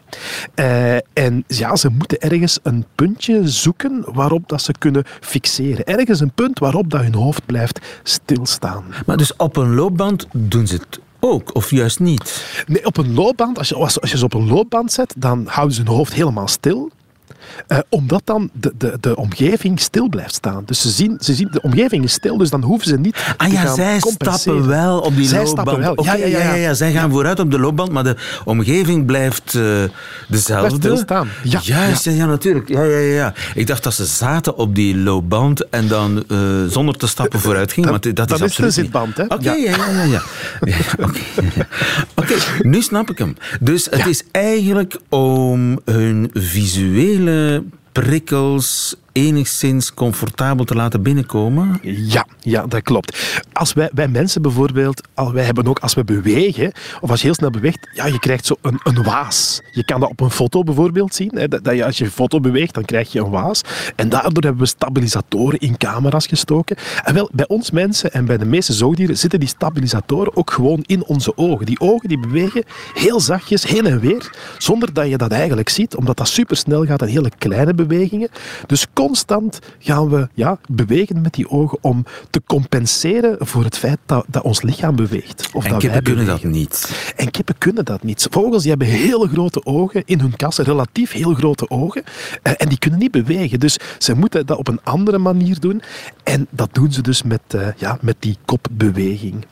Eh, 0.56 0.96
en 0.96 1.44
ja, 1.48 1.76
ze 1.76 1.90
moeten 1.90 2.20
ergens 2.20 2.60
een 2.64 2.86
puntje 2.96 3.48
zoeken 3.48 4.04
waarop 4.06 4.50
dat 4.50 4.62
ze 4.62 4.74
kunnen 4.80 5.04
fixeren. 5.30 5.86
Ergens 5.86 6.20
een 6.20 6.32
punt 6.32 6.60
waarop 6.60 6.90
dat 6.90 7.02
hun 7.02 7.16
hoofd 7.16 7.46
blijft 7.46 7.80
stilstaan. 8.04 8.84
Maar 9.06 9.18
dus 9.18 9.36
op 9.36 9.58
een 9.58 9.76
loopband 9.76 10.28
doen 10.32 10.68
ze 10.68 10.76
het 10.76 11.00
ook, 11.20 11.56
of 11.56 11.72
juist 11.72 12.00
niet? 12.00 12.64
Nee, 12.68 12.86
op 12.86 12.98
een 12.98 13.14
loopband, 13.14 13.58
als 13.58 13.70
je, 13.70 13.76
als, 13.76 14.02
als 14.02 14.12
je 14.12 14.18
ze 14.18 14.26
op 14.26 14.34
een 14.34 14.48
loopband 14.48 14.92
zet, 14.92 15.14
dan 15.18 15.48
houden 15.48 15.76
ze 15.76 15.82
hun 15.82 15.92
hoofd 15.92 16.14
helemaal 16.14 16.48
stil. 16.48 16.92
Eh, 17.68 17.78
omdat 17.90 18.22
dan 18.24 18.50
de, 18.54 18.74
de, 18.78 18.98
de 19.00 19.16
omgeving 19.16 19.80
stil 19.80 20.10
blijft 20.10 20.34
staan. 20.34 20.64
Dus 20.66 20.82
ze 20.82 20.90
zien, 20.90 21.18
ze 21.20 21.34
zien, 21.34 21.48
de 21.52 21.62
omgeving 21.62 22.04
is 22.04 22.14
stil, 22.14 22.38
dus 22.38 22.50
dan 22.50 22.64
hoeven 22.64 22.88
ze 22.88 22.98
niet 23.00 23.34
Ah 23.38 23.48
te 23.48 23.54
ja, 23.54 23.74
zij 23.76 24.00
stappen 24.00 24.68
wel 24.68 25.00
op 25.00 25.16
die 25.16 25.28
Zij 25.28 25.44
loopband. 25.44 25.60
stappen 25.68 25.80
wel. 25.84 25.92
Oké, 25.94 26.12
Ja, 26.12 26.26
ja, 26.28 26.40
ja, 26.44 26.54
ja. 26.54 26.74
Zij 26.74 26.92
gaan 26.92 27.12
vooruit 27.12 27.40
op 27.40 27.52
de 27.52 27.60
loopband, 27.60 27.92
maar 27.92 28.04
de 28.04 28.16
omgeving 28.46 29.06
blijft 29.06 29.56
eh, 29.56 29.62
dezelfde. 30.28 30.58
Blijft 30.60 30.76
stilstaan. 30.76 31.28
Ja, 31.44 31.60
Juist, 31.64 32.04
ja. 32.04 32.12
Ja, 32.12 32.26
natuurlijk. 32.26 32.70
Ja, 32.70 32.84
ja, 32.84 32.98
ja, 32.98 33.14
ja. 33.14 33.34
Ik 33.54 33.68
dacht 33.68 33.84
dat 33.84 33.94
ze 33.94 34.06
zaten 34.06 34.58
op 34.58 34.76
die 34.76 34.98
loopband 34.98 35.70
en 35.70 35.88
dan 35.88 36.24
eh, 36.28 36.38
zonder 36.70 36.98
te 36.98 37.08
stappen 37.08 37.40
vooruit 37.40 37.74
gingen. 37.74 37.92
Dat- 37.92 38.04
maar 38.06 38.14
dat, 38.14 38.28
dat 38.28 38.28
is 38.28 38.34
is 38.34 38.40
de 38.40 38.46
absoluut 38.64 38.74
zitband, 38.74 39.18
hè? 39.18 39.24
Oké, 39.24 39.36
Ja. 39.44 39.54
ja, 39.54 39.76
ja, 39.76 39.92
ja. 39.92 40.04
ja. 40.04 40.22
Ja, 40.62 40.76
Oké, 41.06 41.20
Oké, 42.16 42.34
nu 42.62 42.82
snap 42.82 43.10
ik 43.10 43.18
hem. 43.18 43.36
Dus 43.60 43.88
het 43.90 44.06
is 44.06 44.24
eigenlijk 44.32 44.98
om 45.10 45.80
hun 45.86 46.30
visuele 46.34 47.29
prikkels 47.94 48.96
enigszins 49.20 49.94
comfortabel 49.94 50.66
te 50.66 50.76
laten 50.76 51.02
binnenkomen. 51.02 51.80
Ja, 51.82 52.28
ja, 52.40 52.68
dat 52.68 52.82
klopt. 52.82 53.44
Als 53.54 53.74
wij, 53.74 53.90
wij 53.94 54.08
mensen 54.08 54.42
bijvoorbeeld, 54.42 55.02
wij 55.16 55.44
hebben 55.44 55.68
ook 55.68 55.80
als 55.80 55.94
we 55.94 56.04
bewegen, 56.04 56.72
of 57.02 57.10
als 57.10 57.20
je 57.20 57.26
heel 57.26 57.36
snel 57.36 57.50
beweegt, 57.50 57.90
ja, 57.94 58.06
je 58.06 58.20
krijgt 58.20 58.46
zo 58.46 58.56
een, 58.62 58.80
een 58.84 59.04
waas. 59.04 59.62
Je 59.72 59.84
kan 59.84 60.00
dat 60.00 60.10
op 60.10 60.20
een 60.22 60.32
foto 60.32 60.64
bijvoorbeeld 60.64 61.16
zien. 61.16 61.32
Hè, 61.34 61.48
dat, 61.48 61.64
dat 61.64 61.76
je, 61.76 61.86
als 61.86 61.98
je 61.98 62.04
een 62.04 62.12
foto 62.12 62.40
beweegt, 62.40 62.74
dan 62.74 62.86
krijg 62.86 63.12
je 63.12 63.20
een 63.20 63.30
waas. 63.30 63.62
En 63.96 64.10
daardoor 64.10 64.44
hebben 64.44 64.62
we 64.62 64.68
stabilisatoren 64.68 65.60
in 65.60 65.78
camera's 65.78 66.28
gestoken. 66.28 66.76
En 67.04 67.14
wel, 67.14 67.30
bij 67.34 67.48
ons 67.48 67.72
mensen 67.72 68.12
en 68.12 68.26
bij 68.26 68.38
de 68.38 68.46
meeste 68.46 68.74
zoogdieren 68.74 69.18
zitten 69.18 69.40
die 69.40 69.50
stabilisatoren 69.50 70.36
ook 70.36 70.52
gewoon 70.52 70.84
in 70.86 71.06
onze 71.06 71.38
ogen. 71.38 71.66
Die 71.66 71.80
ogen 71.80 72.10
die 72.10 72.20
bewegen 72.20 72.64
heel 72.94 73.20
zachtjes 73.20 73.64
heen 73.64 73.86
en 73.86 74.00
weer, 74.00 74.32
zonder 74.58 74.94
dat 74.94 75.10
je 75.10 75.18
dat 75.18 75.32
eigenlijk 75.32 75.70
ziet, 75.70 75.96
omdat 75.96 76.18
dat 76.18 76.28
supersnel 76.28 76.86
gaat 76.86 77.02
en 77.02 77.08
hele 77.08 77.32
kleine 77.38 77.74
bewegingen. 77.74 78.30
Dus 78.68 78.86
constant 79.10 79.60
gaan 79.80 80.10
we 80.10 80.28
ja, 80.34 80.60
bewegen 80.68 81.22
met 81.22 81.34
die 81.34 81.50
ogen 81.50 81.78
om 81.82 82.06
te 82.30 82.42
compenseren 82.46 83.38
voor 83.40 83.64
het 83.64 83.78
feit 83.78 83.98
dat, 84.06 84.26
dat 84.28 84.44
ons 84.44 84.62
lichaam 84.62 84.96
beweegt. 84.96 85.50
Of 85.54 85.64
En 85.66 85.70
dat 85.72 85.80
kippen 85.80 86.04
wij 86.04 86.14
kunnen 86.14 86.26
dat 86.26 86.44
niet. 86.44 86.92
En 87.16 87.32
kippen 87.32 87.58
kunnen 87.58 87.86
dat 87.86 88.04
niet. 88.04 88.28
Vogels 88.32 88.62
die 88.62 88.70
hebben 88.70 88.88
hele 88.88 89.28
grote 89.28 89.66
ogen 89.66 90.02
in 90.06 90.20
hun 90.20 90.36
kassen, 90.36 90.66
relatief 90.66 91.12
heel 91.12 91.34
grote 91.34 91.70
ogen. 91.70 92.04
eh, 92.42 92.54
En 92.58 92.70
die 92.70 92.78
kunnen 92.80 93.00
niet 93.00 93.12
bewegen. 93.12 93.60
Dus 93.60 93.78
ze 93.98 94.16
moeten 94.16 94.46
dat 94.46 94.58
op 94.58 94.68
een 94.68 94.80
andere 94.84 95.18
manier 95.18 95.60
doen. 95.60 95.82
En 96.24 96.48
dat 96.50 96.70
doen 96.72 96.92
ze 96.92 97.02
dus 97.02 97.24
met, 97.24 97.42
eh, 97.48 97.68
ja, 97.78 97.98
met 98.02 98.16
die 98.20 98.38
kopbeweging. 98.46 99.46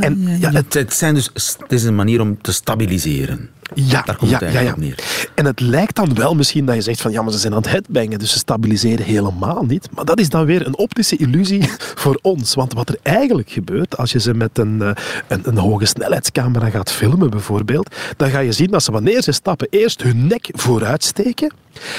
en, 0.00 0.38
ja, 0.38 0.50
het, 0.50 0.54
Het, 0.54 0.74
het, 0.74 0.94
zijn 0.94 1.14
dus, 1.14 1.30
het 1.34 1.72
is 1.72 1.84
een 1.84 1.94
manier 1.94 2.20
om 2.20 2.42
te 2.42 2.52
stabiliseren. 2.52 3.50
Ja, 3.74 4.02
Daar 4.02 4.16
komt 4.16 4.30
ja, 4.30 4.38
het 4.38 4.52
ja, 4.52 4.60
ja. 4.60 4.74
neer. 4.76 4.94
En 5.34 5.44
het 5.44 5.60
lijkt 5.60 5.96
dan 5.96 6.14
wel 6.14 6.34
misschien 6.34 6.64
dat 6.66 6.74
je 6.74 6.80
zegt 6.80 7.00
van 7.00 7.12
ja, 7.12 7.22
maar 7.22 7.32
ze 7.32 7.38
zijn 7.38 7.52
aan 7.52 7.62
het 7.62 7.70
headbangen, 7.70 8.18
dus 8.18 8.32
ze 8.32 8.38
stabiliseren 8.38 9.04
helemaal 9.04 9.64
niet. 9.64 9.88
Maar 9.94 10.04
dat 10.04 10.20
is 10.20 10.28
dan 10.28 10.44
weer 10.44 10.66
een 10.66 10.78
optische 10.78 11.16
illusie 11.16 11.68
voor 12.02 12.18
ons. 12.22 12.54
Want 12.54 12.72
wat 12.72 12.88
er 12.88 12.96
eigenlijk 13.02 13.50
gebeurt, 13.50 13.96
als 13.96 14.12
je 14.12 14.20
ze 14.20 14.34
met 14.34 14.58
een, 14.58 14.82
eh, 14.82 14.90
een, 15.28 15.40
een 15.44 15.58
hoge 15.58 15.84
snelheidscamera 15.84 16.70
gaat 16.70 16.92
filmen 16.92 17.30
bijvoorbeeld, 17.30 17.94
dan 18.16 18.30
ga 18.30 18.38
je 18.38 18.52
zien 18.52 18.70
dat 18.70 18.82
ze 18.82 18.92
wanneer 18.92 19.22
ze 19.22 19.32
stappen 19.32 19.66
eerst 19.70 20.02
hun 20.02 20.26
nek 20.26 20.48
vooruit 20.52 21.04
steken, 21.04 21.52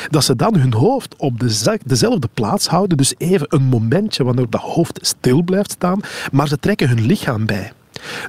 dat 0.09 0.23
ze 0.23 0.35
dan 0.35 0.55
hun 0.55 0.73
hoofd 0.73 1.15
op 1.17 1.39
deze- 1.39 1.79
dezelfde 1.85 2.29
plaats 2.33 2.67
houden, 2.67 2.97
dus 2.97 3.13
even 3.17 3.45
een 3.49 3.63
momentje 3.63 4.23
waarop 4.23 4.51
dat 4.51 4.61
hoofd 4.61 4.99
stil 5.01 5.41
blijft 5.43 5.71
staan, 5.71 5.99
maar 6.31 6.47
ze 6.47 6.59
trekken 6.59 6.87
hun 6.87 7.05
lichaam 7.05 7.45
bij. 7.45 7.71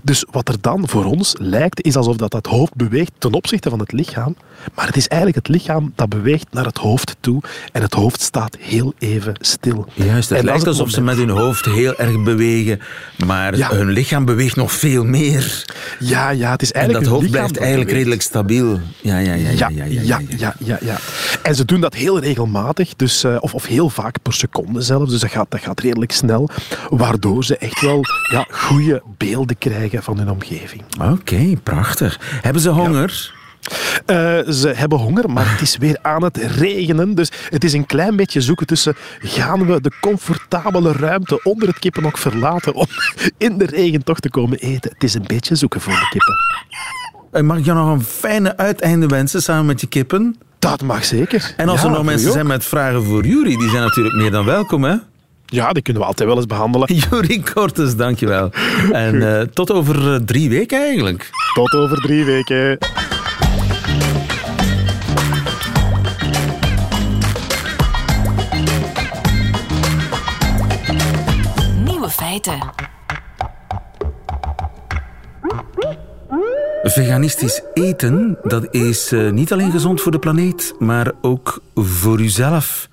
Dus 0.02 0.24
wat 0.30 0.48
er 0.48 0.56
dan 0.60 0.88
voor 0.88 1.04
ons 1.04 1.34
lijkt, 1.38 1.82
is 1.82 1.96
alsof 1.96 2.16
dat, 2.16 2.30
dat 2.30 2.46
hoofd 2.46 2.74
beweegt 2.74 3.12
ten 3.18 3.32
opzichte 3.32 3.70
van 3.70 3.78
het 3.78 3.92
lichaam. 3.92 4.36
Maar 4.74 4.86
het 4.86 4.96
is 4.96 5.08
eigenlijk 5.08 5.46
het 5.46 5.54
lichaam 5.56 5.92
dat 5.94 6.08
beweegt 6.08 6.46
naar 6.50 6.64
het 6.64 6.78
hoofd 6.78 7.16
toe. 7.20 7.42
En 7.72 7.82
het 7.82 7.94
hoofd 7.94 8.20
staat 8.20 8.56
heel 8.60 8.94
even 8.98 9.34
stil. 9.40 9.86
Juist, 9.94 10.28
het 10.28 10.38
En 10.38 10.44
dat 10.44 10.54
lijkt 10.54 10.66
alsof 10.66 10.90
ze 10.90 11.00
met 11.00 11.16
hun 11.16 11.28
hoofd 11.28 11.64
heel 11.64 11.96
erg 11.96 12.22
bewegen, 12.22 12.80
maar 13.26 13.56
Ja. 13.56 13.68
hun 13.70 13.90
lichaam 13.90 14.24
beweegt 14.24 14.56
nog 14.56 14.72
veel 14.72 15.04
meer. 15.04 15.64
Ja, 15.98 16.30
ja, 16.30 16.50
het 16.50 16.62
is 16.62 16.72
En 16.72 16.80
eigenlijk 16.80 17.04
dat 17.04 17.12
hun 17.14 17.20
hoofd 17.22 17.30
blijft 17.30 17.54
dat 17.54 17.62
eigenlijk 17.62 17.90
beweegt. 17.90 18.06
redelijk 18.06 18.22
stabiel. 18.22 18.80
Ja, 19.00 19.18
ja, 19.18 19.34
ja. 19.34 19.50
Ja, 19.50 19.68
Ja, 19.68 19.84
ja, 19.84 20.20
ja, 20.36 20.54
ja, 20.58 20.78
ja, 20.80 20.96
En 21.42 21.54
ze 21.54 21.64
doen 21.64 21.80
dat 21.80 21.94
heel 21.94 22.18
regelmatig, 22.20 22.96
dus, 22.96 23.24
eh, 23.24 23.36
of, 23.40 23.54
of 23.54 23.66
heel 23.66 23.88
vaak 23.90 24.16
per 24.22 24.32
seconde 24.32 24.80
zelfs. 24.80 25.10
Dus 25.10 25.20
dat 25.20 25.30
gaat, 25.30 25.46
dat 25.50 25.60
gaat 25.60 25.80
redelijk 25.80 26.12
snel, 26.12 26.48
waardoor 26.90 27.44
ze 27.44 27.56
echt 27.56 27.80
wel 27.80 28.00
ja, 28.32 28.46
goede 28.50 29.02
beelden 29.16 29.58
krijgen 29.58 30.02
van 30.02 30.18
hun 30.18 30.30
omgeving. 30.30 30.82
Oké, 31.10 31.56
prachtig. 31.62 32.18
Hebben 32.42 32.62
ze 32.62 32.68
honger? 32.68 33.40
Eh, 34.06 34.38
ze 34.48 34.72
hebben 34.74 34.98
honger, 34.98 35.30
maar 35.30 35.50
het 35.50 35.60
is 35.60 35.76
weer 35.76 35.98
aan 36.02 36.24
het 36.24 36.36
regenen. 36.36 37.14
Dus 37.14 37.30
het 37.48 37.64
is 37.64 37.72
een 37.72 37.86
klein 37.86 38.16
beetje 38.16 38.40
zoeken 38.40 38.66
tussen 38.66 38.94
gaan 39.18 39.66
we 39.66 39.80
de 39.80 39.92
comfortabele 40.00 40.92
ruimte 40.92 41.40
onder 41.42 41.68
het 41.68 41.78
kippenhok 41.78 42.18
verlaten 42.18 42.74
om 42.74 42.86
in 43.38 43.58
de 43.58 43.66
regen 43.66 44.04
toch 44.04 44.20
te 44.20 44.30
komen 44.30 44.58
eten. 44.58 44.90
Het 44.92 45.04
is 45.04 45.14
een 45.14 45.24
beetje 45.26 45.54
zoeken 45.54 45.80
voor 45.80 45.92
de 45.92 46.08
kippen. 46.10 47.46
Mag 47.46 47.58
ik 47.58 47.64
jou 47.64 47.78
nog 47.78 47.88
een 47.88 48.04
fijne 48.04 48.56
uiteinde 48.56 49.06
wensen 49.06 49.42
samen 49.42 49.66
met 49.66 49.80
je 49.80 49.86
kippen? 49.86 50.36
Dat 50.58 50.82
mag 50.82 51.04
zeker. 51.04 51.54
En 51.56 51.68
als 51.68 51.80
Ja, 51.80 51.86
er 51.86 51.92
nog 51.92 52.04
mensen 52.04 52.32
zijn 52.32 52.46
met 52.46 52.64
vragen 52.64 53.04
voor 53.04 53.26
Jury, 53.26 53.56
die 53.56 53.70
zijn 53.70 53.82
natuurlijk 53.82 54.14
meer 54.14 54.30
dan 54.30 54.44
welkom, 54.44 54.84
hè? 54.84 54.94
Ja, 55.46 55.72
die 55.72 55.82
kunnen 55.82 56.02
we 56.02 56.08
altijd 56.08 56.28
wel 56.28 56.36
eens 56.38 56.46
behandelen. 56.46 56.94
Jury 57.10 57.42
Kortes, 57.54 57.96
dankjewel. 57.96 58.50
En 58.92 59.38
eh, 59.38 59.46
tot 59.46 59.70
over 59.70 60.14
eh, 60.14 60.20
drie 60.20 60.48
weken 60.48 60.80
eigenlijk. 60.80 61.30
Tot 61.54 61.72
over 61.72 62.00
drie 62.00 62.24
weken. 62.24 62.78
Feiten. 72.32 72.60
Veganistisch 76.82 77.62
eten, 77.74 78.38
dat 78.42 78.74
is 78.74 79.12
eh, 79.12 79.30
niet 79.30 79.52
alleen 79.52 79.70
gezond 79.70 80.00
voor 80.00 80.12
de 80.12 80.18
planeet, 80.18 80.74
maar 80.78 81.12
ook 81.20 81.62
voor 81.74 82.20
uzelf. 82.20 82.88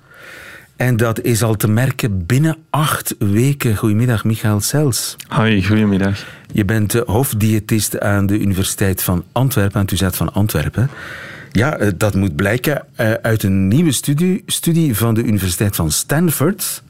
En 0.76 0.96
dat 0.96 1.20
is 1.20 1.42
al 1.42 1.54
te 1.54 1.68
merken 1.68 2.26
binnen 2.26 2.56
acht 2.70 3.14
weken. 3.18 3.76
Goedemiddag, 3.76 4.24
Michael 4.24 4.60
Sels. 4.60 5.16
Hoi, 5.28 5.66
goedemiddag. 5.66 6.24
Je 6.52 6.64
bent 6.64 6.94
eh, 6.94 7.02
hoofddiëtist 7.04 8.00
aan 8.00 8.26
de 8.26 8.38
Universiteit 8.38 9.02
van 9.02 9.24
Antwerpen, 9.32 9.74
aan 9.74 9.86
het 9.86 9.92
UZ 9.92 10.08
van 10.10 10.32
Antwerpen. 10.32 10.90
Ja, 11.52 11.76
eh, 11.76 11.90
dat 11.96 12.14
moet 12.14 12.36
blijken 12.36 12.86
uit 13.22 13.42
een 13.42 13.68
nieuwe 13.68 13.92
studie, 13.92 14.42
studie 14.46 14.96
van 14.96 15.14
de 15.14 15.22
Universiteit 15.22 15.76
van 15.76 15.90
Stanford. 15.90 16.82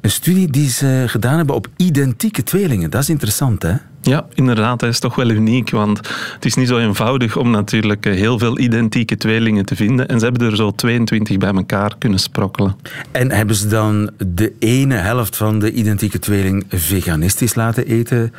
Een 0.00 0.10
studie 0.10 0.50
die 0.50 0.68
ze 0.68 1.04
gedaan 1.06 1.36
hebben 1.36 1.54
op 1.54 1.66
identieke 1.76 2.42
tweelingen. 2.42 2.90
Dat 2.90 3.02
is 3.02 3.08
interessant, 3.08 3.62
hè? 3.62 3.74
Ja, 4.02 4.26
inderdaad, 4.34 4.80
dat 4.80 4.88
is 4.88 4.98
toch 4.98 5.14
wel 5.14 5.30
uniek, 5.30 5.70
want 5.70 5.98
het 6.34 6.44
is 6.44 6.54
niet 6.54 6.68
zo 6.68 6.78
eenvoudig 6.78 7.36
om 7.36 7.50
natuurlijk 7.50 8.06
eh, 8.06 8.14
heel 8.14 8.38
veel 8.38 8.58
identieke 8.58 9.16
tweelingen 9.16 9.64
te 9.64 9.76
vinden. 9.76 10.08
En 10.08 10.18
ze 10.18 10.24
hebben 10.24 10.50
er 10.50 10.56
zo 10.56 10.70
22 10.70 11.38
bij 11.38 11.52
elkaar 11.52 11.94
kunnen 11.98 12.18
sprokkelen. 12.18 12.76
En 13.10 13.30
hebben 13.30 13.56
ze 13.56 13.68
dan 13.68 14.10
de 14.26 14.52
ene 14.58 14.94
helft 14.94 15.36
van 15.36 15.58
de 15.58 15.72
identieke 15.72 16.18
tweeling 16.18 16.64
veganistisch 16.68 17.54
laten 17.54 17.86
eten 17.86 18.32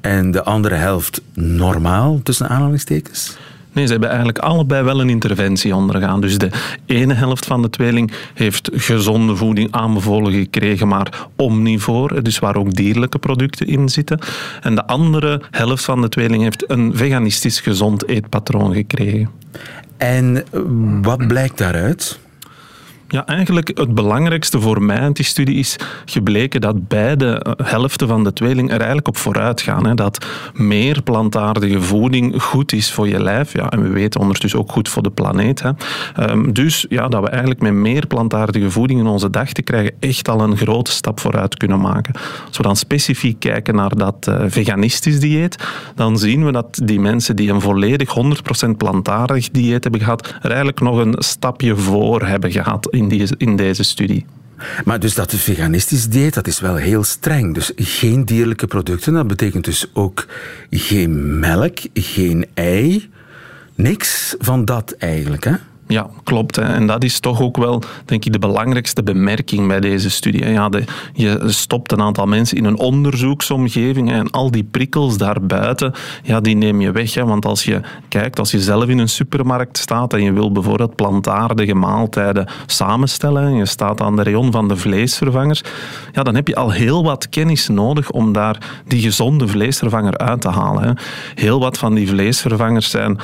en 0.00 0.30
de 0.30 0.44
andere 0.44 0.74
helft 0.74 1.22
normaal, 1.34 2.20
tussen 2.22 2.48
aanhalingstekens? 2.48 3.36
Nee, 3.72 3.84
ze 3.84 3.90
hebben 3.90 4.08
eigenlijk 4.08 4.38
allebei 4.38 4.82
wel 4.82 5.00
een 5.00 5.08
interventie 5.08 5.74
ondergaan. 5.74 6.20
Dus 6.20 6.38
de 6.38 6.50
ene 6.86 7.14
helft 7.14 7.46
van 7.46 7.62
de 7.62 7.70
tweeling 7.70 8.12
heeft 8.34 8.70
gezonde 8.72 9.36
voeding 9.36 9.72
aanbevolen 9.72 10.32
gekregen, 10.32 10.88
maar 10.88 11.26
omnivoor, 11.36 12.22
dus 12.22 12.38
waar 12.38 12.56
ook 12.56 12.74
dierlijke 12.74 13.18
producten 13.18 13.66
in 13.66 13.88
zitten. 13.88 14.18
En 14.60 14.74
de 14.74 14.86
andere 14.86 15.42
helft 15.50 15.84
van 15.84 16.00
de 16.00 16.08
tweeling 16.08 16.42
heeft 16.42 16.70
een 16.70 16.96
veganistisch 16.96 17.60
gezond 17.60 18.08
eetpatroon 18.08 18.74
gekregen. 18.74 19.30
En 19.96 20.44
wat 21.02 21.26
blijkt 21.26 21.58
daaruit? 21.58 22.18
Ja, 23.10 23.26
eigenlijk 23.26 23.70
het 23.74 23.94
belangrijkste 23.94 24.60
voor 24.60 24.82
mij 24.82 25.06
in 25.06 25.12
die 25.12 25.24
studie 25.24 25.58
is 25.58 25.76
gebleken 26.04 26.60
dat 26.60 26.88
beide 26.88 27.26
eh, 27.26 27.66
helften 27.66 28.08
van 28.08 28.24
de 28.24 28.32
tweeling 28.32 28.70
er 28.70 28.76
eigenlijk 28.76 29.08
op 29.08 29.16
vooruit 29.16 29.60
gaan. 29.60 29.86
Hè. 29.86 29.94
Dat 29.94 30.26
meer 30.54 31.02
plantaardige 31.02 31.80
voeding 31.80 32.42
goed 32.42 32.72
is 32.72 32.92
voor 32.92 33.08
je 33.08 33.22
lijf. 33.22 33.52
Ja, 33.52 33.70
en 33.70 33.82
we 33.82 33.88
weten 33.88 34.20
ondertussen 34.20 34.60
ook 34.60 34.72
goed 34.72 34.88
voor 34.88 35.02
de 35.02 35.10
planeet. 35.10 35.62
Hè. 35.62 35.70
Ehm, 36.14 36.52
dus 36.52 36.86
ja, 36.88 37.08
dat 37.08 37.22
we 37.22 37.28
eigenlijk 37.28 37.60
met 37.60 37.72
meer 37.72 38.06
plantaardige 38.06 38.70
voeding 38.70 39.00
in 39.00 39.06
onze 39.06 39.30
dag 39.30 39.52
te 39.52 39.62
krijgen 39.62 39.94
echt 40.00 40.28
al 40.28 40.40
een 40.40 40.56
grote 40.56 40.90
stap 40.90 41.20
vooruit 41.20 41.56
kunnen 41.56 41.80
maken. 41.80 42.14
Als 42.46 42.56
we 42.56 42.62
dan 42.62 42.76
specifiek 42.76 43.40
kijken 43.40 43.74
naar 43.74 43.96
dat 43.96 44.26
eh, 44.26 44.44
veganistisch 44.46 45.20
dieet, 45.20 45.68
dan 45.94 46.18
zien 46.18 46.44
we 46.44 46.52
dat 46.52 46.80
die 46.84 47.00
mensen 47.00 47.36
die 47.36 47.50
een 47.50 47.60
volledig 47.60 48.14
100% 48.66 48.76
plantaardig 48.76 49.50
dieet 49.50 49.82
hebben 49.82 50.00
gehad, 50.00 50.34
er 50.40 50.48
eigenlijk 50.48 50.80
nog 50.80 50.98
een 50.98 51.14
stapje 51.18 51.76
voor 51.76 52.26
hebben 52.26 52.50
gehad 52.50 52.96
in, 52.98 53.28
in 53.38 53.56
deze 53.56 53.82
studie. 53.82 54.26
Maar 54.84 55.00
dus 55.00 55.14
dat 55.14 55.34
veganistisch 55.34 56.08
dieet, 56.08 56.34
dat 56.34 56.46
is 56.46 56.60
wel 56.60 56.74
heel 56.74 57.04
streng. 57.04 57.54
Dus 57.54 57.72
geen 57.76 58.24
dierlijke 58.24 58.66
producten, 58.66 59.12
dat 59.12 59.26
betekent 59.26 59.64
dus 59.64 59.90
ook 59.92 60.26
geen 60.70 61.38
melk, 61.38 61.78
geen 61.94 62.46
ei. 62.54 63.10
Niks 63.74 64.34
van 64.38 64.64
dat 64.64 64.94
eigenlijk, 64.98 65.44
hè? 65.44 65.54
Ja, 65.88 66.10
klopt. 66.24 66.56
Hè. 66.56 66.62
En 66.62 66.86
dat 66.86 67.04
is 67.04 67.20
toch 67.20 67.40
ook 67.40 67.56
wel, 67.56 67.82
denk 68.04 68.24
ik, 68.24 68.32
de 68.32 68.38
belangrijkste 68.38 69.02
bemerking 69.02 69.68
bij 69.68 69.80
deze 69.80 70.10
studie. 70.10 70.48
Ja, 70.48 70.70
je 71.12 71.42
stopt 71.46 71.92
een 71.92 72.00
aantal 72.00 72.26
mensen 72.26 72.56
in 72.56 72.64
een 72.64 72.78
onderzoeksomgeving 72.78 74.12
en 74.12 74.30
al 74.30 74.50
die 74.50 74.64
prikkels 74.64 75.18
daarbuiten, 75.18 75.92
ja, 76.22 76.40
die 76.40 76.56
neem 76.56 76.80
je 76.80 76.90
weg. 76.90 77.14
Hè. 77.14 77.24
Want 77.24 77.44
als 77.44 77.64
je 77.64 77.80
kijkt, 78.08 78.38
als 78.38 78.50
je 78.50 78.60
zelf 78.60 78.88
in 78.88 78.98
een 78.98 79.08
supermarkt 79.08 79.78
staat 79.78 80.12
en 80.12 80.22
je 80.22 80.32
wil 80.32 80.52
bijvoorbeeld 80.52 80.96
plantaardige 80.96 81.74
maaltijden 81.74 82.48
samenstellen 82.66 83.42
en 83.42 83.54
je 83.54 83.66
staat 83.66 84.00
aan 84.00 84.16
de 84.16 84.22
rayon 84.22 84.52
van 84.52 84.68
de 84.68 84.76
vleesvervangers, 84.76 85.62
ja, 86.12 86.22
dan 86.22 86.34
heb 86.34 86.48
je 86.48 86.54
al 86.54 86.70
heel 86.70 87.04
wat 87.04 87.28
kennis 87.28 87.68
nodig 87.68 88.10
om 88.10 88.32
daar 88.32 88.82
die 88.86 89.00
gezonde 89.00 89.48
vleesvervanger 89.48 90.18
uit 90.18 90.40
te 90.40 90.48
halen. 90.48 90.98
Heel 91.34 91.60
wat 91.60 91.78
van 91.78 91.94
die 91.94 92.08
vleesvervangers 92.08 92.90
zijn 92.90 93.18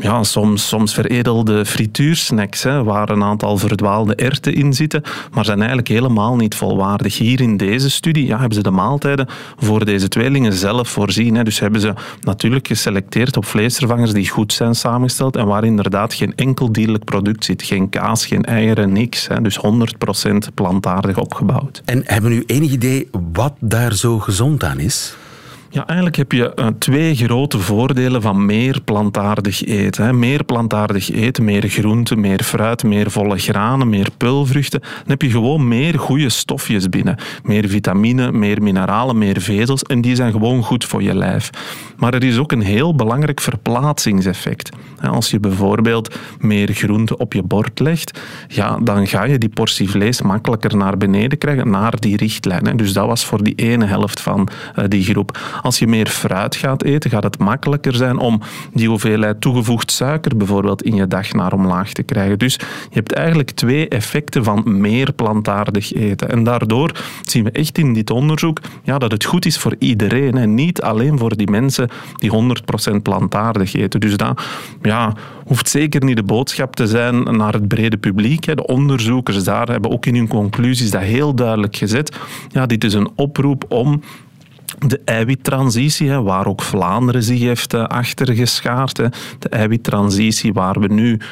ja, 0.00 0.22
soms, 0.22 0.68
soms 0.68 0.94
veredelde 0.94 1.64
frituursnacks, 1.64 2.62
hè, 2.62 2.84
waar 2.84 3.08
een 3.08 3.22
aantal 3.22 3.56
verdwaalde 3.56 4.14
erten 4.14 4.54
in 4.54 4.72
zitten, 4.72 5.02
maar 5.32 5.44
zijn 5.44 5.58
eigenlijk 5.58 5.88
helemaal 5.88 6.36
niet 6.36 6.54
volwaardig. 6.54 7.18
Hier 7.18 7.40
in 7.40 7.56
deze 7.56 7.90
studie 7.90 8.26
ja, 8.26 8.38
hebben 8.38 8.56
ze 8.56 8.62
de 8.62 8.70
maaltijden 8.70 9.28
voor 9.56 9.84
deze 9.84 10.08
tweelingen 10.08 10.52
zelf 10.52 10.88
voorzien. 10.88 11.34
Hè. 11.34 11.42
Dus 11.44 11.60
hebben 11.60 11.80
ze 11.80 11.94
natuurlijk 12.20 12.66
geselecteerd 12.66 13.36
op 13.36 13.44
vleesvervangers 13.44 14.12
die 14.12 14.28
goed 14.28 14.52
zijn 14.52 14.74
samengesteld 14.74 15.36
en 15.36 15.46
waar 15.46 15.64
inderdaad 15.64 16.14
geen 16.14 16.34
enkel 16.34 16.72
dierlijk 16.72 17.04
product 17.04 17.44
zit. 17.44 17.62
Geen 17.62 17.88
kaas, 17.88 18.26
geen 18.26 18.44
eieren, 18.44 18.92
niks. 18.92 19.28
Hè. 19.28 19.40
Dus 19.40 19.58
100% 19.58 20.54
plantaardig 20.54 21.18
opgebouwd. 21.18 21.82
En 21.84 22.02
hebben 22.04 22.32
u 22.32 22.44
enig 22.46 22.70
idee 22.70 23.08
wat 23.32 23.54
daar 23.60 23.94
zo 23.94 24.18
gezond 24.18 24.64
aan 24.64 24.78
is? 24.78 25.16
Ja, 25.70 25.86
eigenlijk 25.86 26.16
heb 26.16 26.32
je 26.32 26.52
uh, 26.56 26.66
twee 26.78 27.14
grote 27.14 27.58
voordelen 27.58 28.22
van 28.22 28.46
meer 28.46 28.80
plantaardig 28.80 29.64
eten. 29.64 30.04
Hè. 30.04 30.12
Meer 30.12 30.44
plantaardig 30.44 31.10
eten, 31.10 31.44
meer 31.44 31.68
groente, 31.68 32.16
meer 32.16 32.42
fruit, 32.42 32.84
meer 32.84 33.10
volle 33.10 33.38
granen, 33.38 33.88
meer 33.88 34.08
pulvruchten. 34.16 34.80
Dan 34.80 35.06
heb 35.06 35.22
je 35.22 35.30
gewoon 35.30 35.68
meer 35.68 35.98
goede 35.98 36.28
stofjes 36.28 36.88
binnen. 36.88 37.16
Meer 37.42 37.68
vitamine, 37.68 38.32
meer 38.32 38.62
mineralen, 38.62 39.18
meer 39.18 39.40
vezels. 39.40 39.82
En 39.82 40.00
die 40.00 40.14
zijn 40.14 40.32
gewoon 40.32 40.62
goed 40.62 40.84
voor 40.84 41.02
je 41.02 41.14
lijf. 41.14 41.50
Maar 41.98 42.14
er 42.14 42.24
is 42.24 42.38
ook 42.38 42.52
een 42.52 42.62
heel 42.62 42.94
belangrijk 42.94 43.40
verplaatsingseffect. 43.40 44.70
Als 45.10 45.30
je 45.30 45.40
bijvoorbeeld 45.40 46.18
meer 46.40 46.72
groente 46.72 47.16
op 47.16 47.32
je 47.32 47.42
bord 47.42 47.80
legt, 47.80 48.20
ja, 48.48 48.78
dan 48.82 49.06
ga 49.06 49.24
je 49.24 49.38
die 49.38 49.48
portie 49.48 49.90
vlees 49.90 50.22
makkelijker 50.22 50.76
naar 50.76 50.96
beneden 50.96 51.38
krijgen, 51.38 51.70
naar 51.70 52.00
die 52.00 52.16
richtlijn. 52.16 52.76
Dus 52.76 52.92
dat 52.92 53.06
was 53.06 53.24
voor 53.24 53.42
die 53.42 53.54
ene 53.54 53.86
helft 53.86 54.20
van 54.20 54.48
uh, 54.78 54.84
die 54.88 55.04
groep. 55.04 55.38
Als 55.62 55.78
je 55.78 55.86
meer 55.86 56.06
fruit 56.06 56.56
gaat 56.56 56.82
eten, 56.82 57.10
gaat 57.10 57.22
het 57.22 57.38
makkelijker 57.38 57.94
zijn 57.94 58.18
om 58.18 58.40
die 58.72 58.88
hoeveelheid 58.88 59.40
toegevoegd 59.40 59.90
suiker 59.90 60.36
bijvoorbeeld 60.36 60.82
in 60.82 60.94
je 60.94 61.06
dag 61.06 61.32
naar 61.32 61.52
omlaag 61.52 61.92
te 61.92 62.02
krijgen. 62.02 62.38
Dus 62.38 62.54
je 62.54 62.94
hebt 62.94 63.12
eigenlijk 63.12 63.50
twee 63.50 63.88
effecten 63.88 64.44
van 64.44 64.80
meer 64.80 65.12
plantaardig 65.12 65.92
eten. 65.92 66.30
En 66.30 66.44
daardoor 66.44 66.92
zien 67.22 67.44
we 67.44 67.50
echt 67.50 67.78
in 67.78 67.92
dit 67.94 68.10
onderzoek 68.10 68.60
ja, 68.82 68.98
dat 68.98 69.12
het 69.12 69.24
goed 69.24 69.46
is 69.46 69.58
voor 69.58 69.74
iedereen. 69.78 70.36
En 70.36 70.54
niet 70.54 70.82
alleen 70.82 71.18
voor 71.18 71.36
die 71.36 71.50
mensen 71.50 71.87
die 72.14 72.30
100% 72.92 73.02
plantaardig 73.02 73.74
eten. 73.74 74.00
Dus 74.00 74.16
dat 74.16 74.42
ja, 74.82 75.14
hoeft 75.44 75.68
zeker 75.68 76.04
niet 76.04 76.16
de 76.16 76.22
boodschap 76.22 76.76
te 76.76 76.86
zijn 76.86 77.22
naar 77.22 77.52
het 77.52 77.68
brede 77.68 77.96
publiek. 77.96 78.56
De 78.56 78.66
onderzoekers 78.66 79.44
daar 79.44 79.68
hebben 79.68 79.90
ook 79.90 80.06
in 80.06 80.14
hun 80.14 80.28
conclusies 80.28 80.90
dat 80.90 81.02
heel 81.02 81.34
duidelijk 81.34 81.76
gezet. 81.76 82.16
Ja, 82.48 82.66
dit 82.66 82.84
is 82.84 82.94
een 82.94 83.10
oproep 83.14 83.64
om 83.68 84.02
de 84.86 85.00
eiwittransitie, 85.04 86.10
waar 86.10 86.46
ook 86.46 86.62
Vlaanderen 86.62 87.22
zich 87.22 87.40
heeft 87.40 87.74
eh, 87.74 87.84
achtergeschaard. 87.84 88.96
De 89.38 89.48
eiwittransitie 89.48 90.52
waar 90.52 90.80
we 90.80 90.86
nu 90.86 91.16
60% 91.16 91.22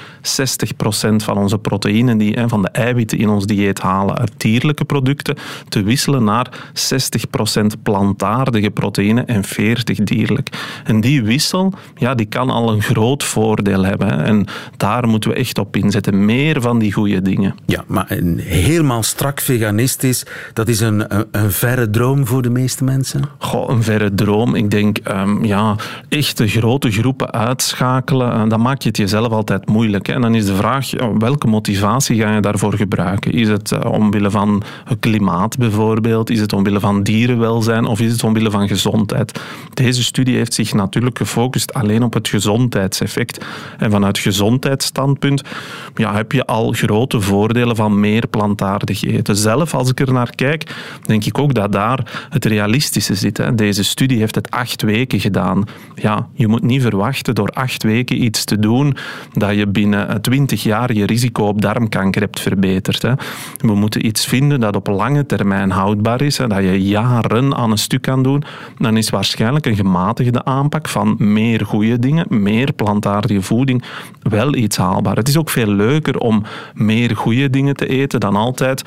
van 1.17 1.37
onze 1.37 1.59
proteïnen, 1.59 2.19
die, 2.19 2.39
van 2.47 2.63
de 2.63 2.69
eiwitten 2.69 3.19
in 3.19 3.29
ons 3.29 3.47
dieet 3.47 3.81
halen 3.81 4.19
uit 4.19 4.33
dierlijke 4.37 4.85
producten, 4.85 5.37
te 5.69 5.83
wisselen 5.83 6.25
naar 6.25 6.71
60% 6.73 7.67
plantaardige 7.83 8.71
proteïnen 8.71 9.27
en 9.27 9.45
40 9.45 9.99
dierlijk. 9.99 10.49
En 10.85 11.01
die 11.01 11.23
wissel, 11.23 11.73
ja, 11.95 12.15
die 12.15 12.27
kan 12.27 12.51
al 12.51 12.73
een 12.73 12.83
groot 12.83 13.25
voordeel 13.25 13.85
hebben. 13.85 14.25
En 14.25 14.47
daar 14.77 15.09
moeten 15.09 15.31
we 15.31 15.37
echt 15.37 15.59
op 15.59 15.77
inzetten. 15.77 16.25
Meer 16.25 16.61
van 16.61 16.79
die 16.79 16.93
goede 16.93 17.23
dingen. 17.23 17.55
Ja, 17.67 17.85
maar 17.87 18.07
helemaal 18.39 19.03
strak 19.03 19.41
veganistisch, 19.41 20.25
dat 20.53 20.69
is 20.69 20.81
een, 20.81 21.27
een 21.31 21.53
verre 21.53 21.91
droom 21.91 22.27
voor 22.27 22.43
de 22.43 22.51
meeste 22.51 22.85
mensen? 22.85 23.36
Goh, 23.39 23.69
een 23.69 23.83
verre 23.83 24.15
droom. 24.15 24.55
Ik 24.55 24.71
denk, 24.71 24.99
um, 25.09 25.45
ja, 25.45 25.77
echte 26.09 26.49
grote 26.49 26.91
groepen 26.91 27.33
uitschakelen, 27.33 28.33
uh, 28.33 28.49
dan 28.49 28.61
maak 28.61 28.83
je 28.83 28.89
het 28.89 28.97
jezelf 28.97 29.33
altijd 29.33 29.69
moeilijk. 29.69 30.07
Hè. 30.07 30.13
En 30.13 30.21
dan 30.21 30.35
is 30.35 30.47
de 30.47 30.55
vraag, 30.55 30.91
welke 31.19 31.47
motivatie 31.47 32.21
ga 32.21 32.35
je 32.35 32.41
daarvoor 32.41 32.75
gebruiken? 32.75 33.33
Is 33.33 33.49
het 33.49 33.71
uh, 33.71 33.93
omwille 33.93 34.31
van 34.31 34.63
het 34.85 34.99
klimaat 35.01 35.59
bijvoorbeeld? 35.59 36.31
Is 36.31 36.41
het 36.41 36.53
omwille 36.53 36.81
van 36.81 37.03
dierenwelzijn? 37.03 37.87
Of 37.87 38.01
is 38.01 38.13
het 38.13 38.25
omwille 38.25 38.51
van 38.51 38.69
gezondheid? 38.69 39.41
Deze 39.75 40.03
studie 40.03 40.37
heeft 40.37 40.55
zich 40.55 40.73
natuurlijk 40.73 41.19
gefocust 41.19 41.75
alleen 41.75 42.03
op 42.03 42.15
het 42.15 42.29
gezondheidseffect. 42.29 43.45
En 43.79 43.91
vanuit 43.91 44.19
gezondheidsstandpunt 44.19 45.43
ja, 45.95 46.15
heb 46.15 46.33
je 46.33 46.47
al 46.47 46.73
grote 46.73 47.21
voordelen 47.21 47.77
van 47.77 48.01
meer 48.01 48.27
plantaardig 48.27 49.03
eten. 49.03 49.37
Zelf, 49.37 49.75
als 49.75 49.91
ik 49.91 50.01
er 50.01 50.13
naar 50.13 50.35
kijk, 50.35 50.75
denk 51.03 51.25
ik 51.25 51.39
ook 51.39 51.55
dat 51.55 51.73
daar 51.73 52.27
het 52.31 52.45
realistische 52.45 53.15
zit. 53.15 53.26
Deze 53.55 53.85
studie 53.85 54.19
heeft 54.19 54.35
het 54.35 54.51
acht 54.51 54.83
weken 54.83 55.21
gedaan. 55.21 55.65
Ja, 55.95 56.29
je 56.35 56.49
moet 56.49 56.63
niet 56.63 56.83
verwachten 56.83 57.35
door 57.35 57.49
acht 57.49 57.83
weken 57.83 58.25
iets 58.25 58.45
te 58.45 58.59
doen 58.59 58.97
dat 59.33 59.55
je 59.55 59.67
binnen 59.67 60.21
twintig 60.21 60.63
jaar 60.63 60.93
je 60.93 61.07
risico 61.07 61.45
op 61.47 61.61
darmkanker 61.61 62.21
hebt 62.21 62.41
verbeterd. 62.41 63.03
Hè. 63.03 63.13
We 63.57 63.75
moeten 63.75 64.07
iets 64.07 64.27
vinden 64.27 64.61
dat 64.61 64.77
op 64.77 64.87
lange 64.87 65.27
termijn 65.27 65.71
houdbaar 65.71 66.21
is, 66.21 66.39
hè, 66.39 66.47
dat 66.47 66.63
je 66.63 66.83
jaren 66.83 67.55
aan 67.55 67.71
een 67.71 67.79
stuk 67.79 68.03
kan 68.03 68.23
doen. 68.23 68.45
Dan 68.79 68.97
is 68.97 69.11
waarschijnlijk 69.11 69.67
een 69.67 69.77
gematigde 69.77 70.45
aanpak 70.45 70.89
van 70.89 71.15
meer 71.19 71.67
goede 71.67 71.99
dingen, 71.99 72.27
meer 72.29 72.73
plantaardige 72.73 73.43
voeding, 73.43 73.83
wel 74.23 74.55
iets 74.55 74.77
haalbaar. 74.77 75.17
Het 75.17 75.29
is 75.29 75.37
ook 75.37 75.51
veel 75.51 75.71
leuker 75.71 76.19
om 76.19 76.43
meer 76.75 77.17
goede 77.17 77.51
dingen 77.51 77.77
te 77.77 77.87
eten 77.87 78.21
dan 78.21 78.37
altijd 78.37 78.85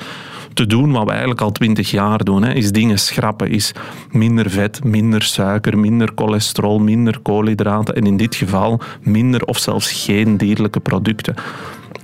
te 0.54 0.66
doen 0.66 0.92
wat 0.92 1.04
we 1.04 1.10
eigenlijk 1.10 1.40
al 1.40 1.52
twintig 1.52 1.90
jaar 1.90 2.24
doen. 2.24 2.42
Hè, 2.42 2.52
is 2.52 2.72
dingen 2.72 2.98
schrappen, 2.98 3.50
is 3.50 3.72
minder 4.10 4.29
vet, 4.38 4.84
minder 4.84 5.22
suiker, 5.22 5.78
minder 5.78 6.10
cholesterol, 6.14 6.78
minder 6.78 7.18
koolhydraten 7.22 7.94
en 7.94 8.06
in 8.06 8.16
dit 8.16 8.34
geval 8.34 8.80
minder 9.02 9.44
of 9.44 9.58
zelfs 9.58 10.04
geen 10.04 10.36
dierlijke 10.36 10.80
producten. 10.80 11.34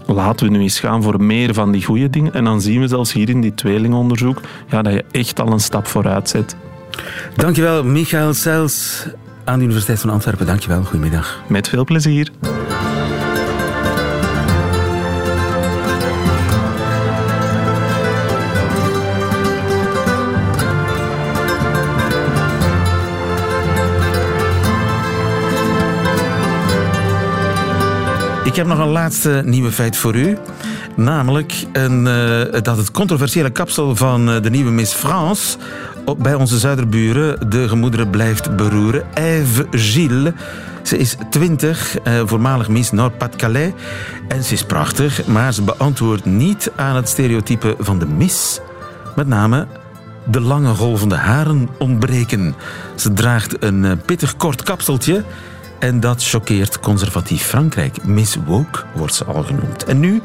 Laten 0.07 0.47
we 0.47 0.53
nu 0.53 0.61
eens 0.61 0.81
gaan 0.81 1.03
voor 1.03 1.23
meer 1.23 1.55
van 1.55 1.73
die 1.73 1.85
goede 1.85 2.11
dingen. 2.11 2.35
En 2.35 2.45
dan 2.45 2.61
zien 2.61 2.81
we 2.81 2.89
zelfs 2.89 3.13
hier 3.13 3.29
in 3.29 3.41
die 3.41 3.55
tweelingonderzoek 3.55 4.41
ja, 4.71 4.83
dat 4.83 4.93
je 4.93 5.05
echt 5.11 5.41
al 5.41 5.53
een 5.53 5.61
stap 5.61 5.87
vooruit 5.87 6.29
zet. 6.29 6.57
Dankjewel, 7.35 7.85
Michael 7.85 8.35
Sels 8.35 9.07
aan 9.45 9.59
de 9.59 9.65
Universiteit 9.65 10.01
van 10.01 10.11
Antwerpen. 10.11 10.47
Dankjewel, 10.47 10.83
goedemiddag. 10.83 11.43
Met 11.49 11.69
veel 11.69 11.85
plezier. 11.85 12.31
Ik 28.47 28.57
heb 28.57 28.67
nog 28.67 28.79
een 28.79 28.89
laatste 28.89 29.43
nieuwe 29.45 29.73
feit 29.73 29.97
voor 29.97 30.15
u. 30.15 30.37
Namelijk 30.95 31.65
een, 31.73 32.07
uh, 32.07 32.63
dat 32.63 32.77
het 32.77 32.91
controversiële 32.91 33.51
kapsel 33.51 33.97
van 33.97 34.29
uh, 34.29 34.43
de 34.43 34.51
nieuwe 34.51 34.71
Miss 34.71 34.95
France 34.95 35.59
op, 36.05 36.23
bij 36.23 36.35
onze 36.35 36.59
zuiderburen 36.59 37.51
de 37.51 37.69
gemoederen 37.69 38.11
blijft 38.11 38.57
beroeren. 38.57 39.05
Eve 39.15 39.67
Gilles. 39.71 40.33
Ze 40.83 40.99
is 40.99 41.17
20, 41.31 41.97
uh, 42.05 42.23
voormalig 42.25 42.69
Miss 42.69 42.91
Nord-Pas-de-Calais. 42.91 43.73
En 44.29 44.45
ze 44.45 44.53
is 44.53 44.65
prachtig, 44.65 45.27
maar 45.27 45.55
ze 45.55 45.63
beantwoordt 45.63 46.25
niet 46.25 46.73
aan 46.77 46.97
het 46.97 47.09
stereotype 47.09 47.77
van 47.79 47.99
de 47.99 48.07
Miss. 48.07 48.61
Met 49.17 49.27
name 49.27 49.67
de 50.25 50.41
lange 50.41 50.75
golvende 50.75 51.17
haren 51.17 51.69
ontbreken. 51.79 52.55
Ze 52.95 53.13
draagt 53.13 53.63
een 53.63 54.01
pittig 54.05 54.37
kort 54.37 54.63
kapseltje 54.63 55.25
en 55.79 56.01
dat 56.01 56.25
choqueert 56.25 56.81
conservatief 56.81 57.43
Frankrijk. 57.43 58.05
Miss 58.05 58.37
Woke 58.47 58.83
wordt 58.95 59.15
ze 59.15 59.25
al 59.25 59.43
genoemd. 59.43 59.85
En 59.85 60.01
nu 60.01 60.21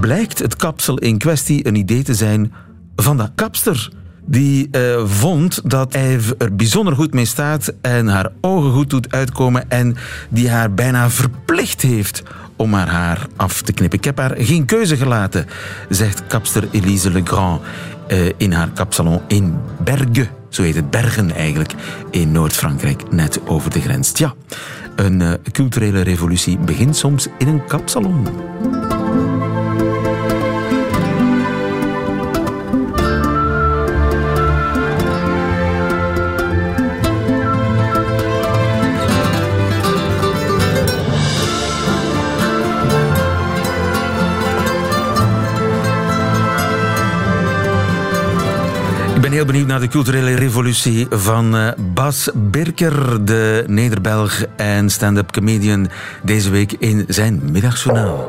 blijkt 0.00 0.38
het 0.38 0.56
kapsel 0.56 0.98
in 0.98 1.18
kwestie 1.18 1.66
een 1.66 1.74
idee 1.74 2.02
te 2.02 2.14
zijn 2.14 2.52
van 2.96 3.16
de 3.16 3.28
kapster. 3.34 3.90
Die 4.24 4.68
uh, 4.72 5.06
vond 5.06 5.70
dat 5.70 5.94
Eve 5.94 6.34
er 6.38 6.54
bijzonder 6.54 6.94
goed 6.94 7.14
mee 7.14 7.24
staat 7.24 7.72
en 7.80 8.06
haar 8.06 8.32
ogen 8.40 8.72
goed 8.72 8.90
doet 8.90 9.12
uitkomen 9.12 9.70
en 9.70 9.96
die 10.28 10.50
haar 10.50 10.74
bijna 10.74 11.10
verplicht 11.10 11.82
heeft 11.82 12.22
om 12.56 12.74
haar 12.74 12.88
haar 12.88 13.26
af 13.36 13.62
te 13.62 13.72
knippen. 13.72 13.98
Ik 13.98 14.04
heb 14.04 14.18
haar 14.18 14.34
geen 14.38 14.64
keuze 14.64 14.96
gelaten, 14.96 15.46
zegt 15.88 16.26
kapster 16.26 16.68
Elise 16.70 17.10
Legrand 17.10 17.62
uh, 18.08 18.30
in 18.36 18.52
haar 18.52 18.68
kapsalon 18.70 19.20
in 19.26 19.58
Berge. 19.84 20.39
Zo 20.50 20.62
heet 20.62 20.74
het 20.74 20.90
Bergen 20.90 21.34
eigenlijk, 21.34 21.74
in 22.10 22.32
Noord-Frankrijk, 22.32 23.10
net 23.10 23.40
over 23.46 23.70
de 23.70 23.80
grens. 23.80 24.12
Tja, 24.12 24.34
een 24.96 25.20
uh, 25.20 25.32
culturele 25.52 26.00
revolutie 26.00 26.58
begint 26.58 26.96
soms 26.96 27.26
in 27.38 27.48
een 27.48 27.64
kapsalon. 27.66 28.26
Ben 49.30 49.38
heel 49.38 49.48
benieuwd 49.48 49.66
naar 49.66 49.80
de 49.80 49.88
culturele 49.88 50.34
revolutie 50.34 51.06
van 51.10 51.54
uh, 51.54 51.68
Bas 51.94 52.30
Birker, 52.34 53.24
de 53.24 53.64
Nederbelg 53.66 54.44
en 54.56 54.90
stand-up 54.90 55.30
comedian, 55.30 55.88
deze 56.22 56.50
week 56.50 56.72
in 56.72 57.04
zijn 57.08 57.40
middagjournaal. 57.52 58.28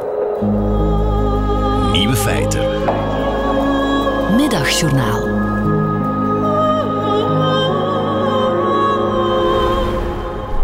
Nieuwe 1.92 2.16
feiten. 2.16 2.62
Middagjournaal. 4.36 5.28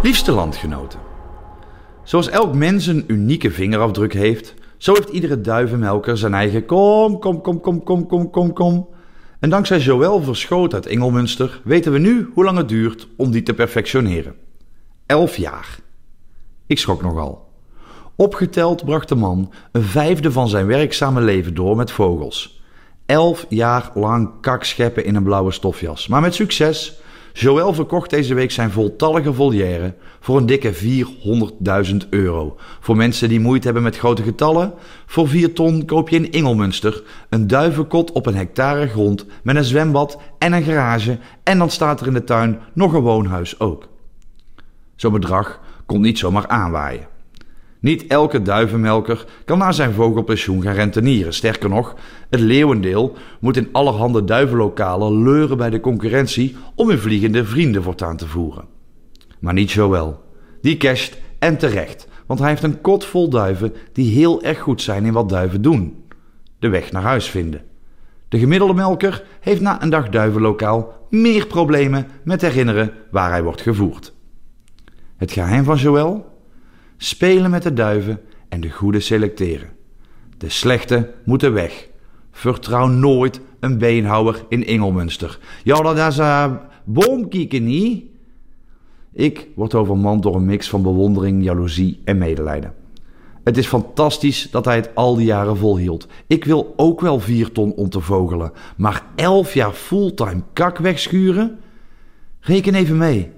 Liefste 0.01 0.31
landgenoten. 0.31 0.99
Zoals 2.03 2.29
elk 2.29 2.55
mens 2.55 2.87
een 2.87 3.03
unieke 3.07 3.51
vingerafdruk 3.51 4.13
heeft, 4.13 4.53
zo 4.77 4.93
heeft 4.93 5.09
iedere 5.09 5.41
duivenmelker 5.41 6.17
zijn 6.17 6.33
eigen 6.33 6.65
kom, 6.65 7.19
kom, 7.19 7.41
kom, 7.41 7.61
kom, 7.61 7.83
kom, 7.83 8.07
kom, 8.07 8.29
kom, 8.29 8.53
kom. 8.53 8.95
En 9.39 9.49
dankzij 9.49 9.79
Joël 9.79 10.21
Verschoot 10.21 10.73
uit 10.73 10.85
Engelmunster 10.85 11.61
weten 11.63 11.91
we 11.91 11.99
nu 11.99 12.29
hoe 12.33 12.43
lang 12.43 12.57
het 12.57 12.69
duurt 12.69 13.07
om 13.17 13.31
die 13.31 13.43
te 13.43 13.53
perfectioneren. 13.53 14.35
Elf 15.05 15.37
jaar. 15.37 15.79
Ik 16.65 16.79
schrok 16.79 17.01
nogal. 17.01 17.49
Opgeteld 18.15 18.85
bracht 18.85 19.09
de 19.09 19.15
man 19.15 19.53
een 19.71 19.83
vijfde 19.83 20.31
van 20.31 20.47
zijn 20.47 20.65
werkzame 20.65 21.21
leven 21.21 21.53
door 21.53 21.75
met 21.75 21.91
vogels. 21.91 22.61
Elf 23.05 23.45
jaar 23.49 23.91
lang 23.93 24.31
kakscheppen 24.41 25.05
in 25.05 25.15
een 25.15 25.23
blauwe 25.23 25.51
stofjas, 25.51 26.07
maar 26.07 26.21
met 26.21 26.33
succes 26.33 26.99
Joël 27.39 27.73
verkocht 27.73 28.09
deze 28.09 28.33
week 28.33 28.51
zijn 28.51 28.71
voltallige 28.71 29.33
volière 29.33 29.93
voor 30.19 30.37
een 30.37 30.45
dikke 30.45 30.73
400.000 30.73 31.95
euro. 32.09 32.57
Voor 32.79 32.95
mensen 32.95 33.29
die 33.29 33.39
moeite 33.39 33.65
hebben 33.65 33.83
met 33.83 33.97
grote 33.97 34.23
getallen, 34.23 34.73
voor 35.05 35.27
4 35.27 35.53
ton 35.53 35.85
koop 35.85 36.09
je 36.09 36.15
in 36.15 36.31
Ingelmunster 36.31 37.03
een 37.29 37.47
duivenkot 37.47 38.11
op 38.11 38.25
een 38.25 38.35
hectare 38.35 38.87
grond 38.87 39.25
met 39.43 39.55
een 39.55 39.63
zwembad 39.63 40.19
en 40.37 40.53
een 40.53 40.63
garage 40.63 41.17
en 41.43 41.57
dan 41.57 41.69
staat 41.69 42.01
er 42.01 42.07
in 42.07 42.13
de 42.13 42.23
tuin 42.23 42.59
nog 42.73 42.93
een 42.93 43.01
woonhuis 43.01 43.59
ook. 43.59 43.87
Zo'n 44.95 45.11
bedrag 45.11 45.59
komt 45.85 46.01
niet 46.01 46.17
zomaar 46.17 46.47
aanwaaien. 46.47 47.16
Niet 47.79 48.07
elke 48.07 48.41
duivenmelker 48.41 49.25
kan 49.45 49.57
na 49.57 49.71
zijn 49.71 49.93
vogelpensioen 49.93 50.61
gaan 50.61 50.73
rentenieren. 50.73 51.33
Sterker 51.33 51.69
nog, 51.69 51.95
het 52.29 52.39
leeuwendeel 52.39 53.15
moet 53.39 53.57
in 53.57 53.69
allerhande 53.71 54.23
duivenlokalen 54.23 55.23
leuren 55.23 55.57
bij 55.57 55.69
de 55.69 55.79
concurrentie 55.79 56.55
om 56.75 56.89
hun 56.89 56.99
vliegende 56.99 57.45
vrienden 57.45 57.83
voortaan 57.83 58.17
te 58.17 58.27
voeren. 58.27 58.65
Maar 59.39 59.53
niet 59.53 59.71
Joël. 59.71 60.23
Die 60.61 60.77
casht 60.77 61.17
en 61.39 61.57
terecht, 61.57 62.07
want 62.25 62.39
hij 62.39 62.49
heeft 62.49 62.63
een 62.63 62.81
kot 62.81 63.05
vol 63.05 63.29
duiven 63.29 63.73
die 63.93 64.13
heel 64.13 64.43
erg 64.43 64.59
goed 64.59 64.81
zijn 64.81 65.05
in 65.05 65.13
wat 65.13 65.29
duiven 65.29 65.61
doen: 65.61 66.03
de 66.59 66.69
weg 66.69 66.91
naar 66.91 67.01
huis 67.01 67.29
vinden. 67.29 67.61
De 68.29 68.39
gemiddelde 68.39 68.73
melker 68.73 69.23
heeft 69.39 69.61
na 69.61 69.83
een 69.83 69.89
dag 69.89 70.09
duivenlokaal 70.09 71.07
meer 71.09 71.47
problemen 71.47 72.07
met 72.23 72.41
herinneren 72.41 72.93
waar 73.11 73.29
hij 73.29 73.43
wordt 73.43 73.61
gevoerd. 73.61 74.13
Het 75.17 75.31
geheim 75.31 75.63
van 75.63 75.77
Joël? 75.77 76.36
Spelen 76.97 77.51
met 77.51 77.63
de 77.63 77.73
duiven 77.73 78.19
en 78.49 78.61
de 78.61 78.69
goede 78.69 78.99
selecteren. 78.99 79.69
De 80.37 80.49
slechte 80.49 81.13
moeten 81.25 81.53
weg. 81.53 81.87
Vertrouw 82.31 82.87
nooit 82.87 83.41
een 83.59 83.77
beenhouwer 83.77 84.45
in 84.49 84.65
Engelmunster. 84.65 85.39
Ja, 85.63 85.81
dat 85.81 85.97
is 85.97 86.17
een 86.17 86.59
boomkieken 86.83 87.63
niet. 87.63 88.03
Ik 89.13 89.47
word 89.55 89.75
overmand 89.75 90.23
door 90.23 90.35
een 90.35 90.45
mix 90.45 90.69
van 90.69 90.81
bewondering, 90.81 91.43
jaloezie 91.43 92.01
en 92.03 92.17
medelijden. 92.17 92.73
Het 93.43 93.57
is 93.57 93.67
fantastisch 93.67 94.47
dat 94.51 94.65
hij 94.65 94.75
het 94.75 94.95
al 94.95 95.15
die 95.15 95.25
jaren 95.25 95.57
volhield. 95.57 96.07
Ik 96.27 96.45
wil 96.45 96.73
ook 96.75 97.01
wel 97.01 97.19
vier 97.19 97.51
ton 97.51 97.73
om 97.73 97.89
te 97.89 98.01
vogelen, 98.01 98.51
maar 98.77 99.05
elf 99.15 99.53
jaar 99.53 99.71
fulltime 99.71 100.43
kak 100.53 100.77
wegschuren? 100.77 101.59
Reken 102.39 102.75
even 102.75 102.97
mee. 102.97 103.29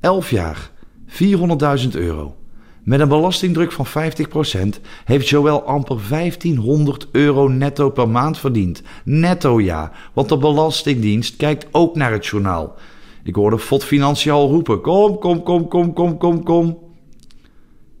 Elf 0.00 0.30
jaar, 0.30 0.70
400.000 1.06 1.88
euro. 1.90 2.36
Met 2.84 3.00
een 3.00 3.08
belastingdruk 3.08 3.72
van 3.72 3.86
50% 3.86 4.80
heeft 5.04 5.28
Joël 5.28 5.62
amper 5.62 5.98
1500 6.08 7.08
euro 7.12 7.48
netto 7.48 7.90
per 7.90 8.08
maand 8.08 8.38
verdiend. 8.38 8.82
Netto 9.04 9.60
ja, 9.60 9.92
want 10.12 10.28
de 10.28 10.38
Belastingdienst 10.38 11.36
kijkt 11.36 11.66
ook 11.70 11.96
naar 11.96 12.12
het 12.12 12.26
journaal. 12.26 12.74
Ik 13.22 13.34
hoorde 13.34 13.58
Fot 13.58 13.84
Financial 13.84 14.48
roepen: 14.48 14.80
Kom, 14.80 15.18
kom, 15.18 15.42
kom, 15.42 15.68
kom, 15.68 15.92
kom, 15.92 16.18
kom, 16.18 16.42
kom. 16.42 16.78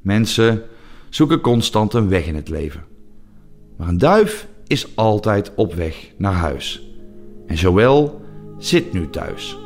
Mensen 0.00 0.62
zoeken 1.08 1.40
constant 1.40 1.94
een 1.94 2.08
weg 2.08 2.26
in 2.26 2.34
het 2.34 2.48
leven. 2.48 2.84
Maar 3.76 3.88
een 3.88 3.98
duif 3.98 4.48
is 4.66 4.96
altijd 4.96 5.52
op 5.54 5.74
weg 5.74 6.10
naar 6.16 6.32
huis. 6.32 6.88
En 7.46 7.54
Joël 7.54 8.20
zit 8.58 8.92
nu 8.92 9.10
thuis. 9.10 9.56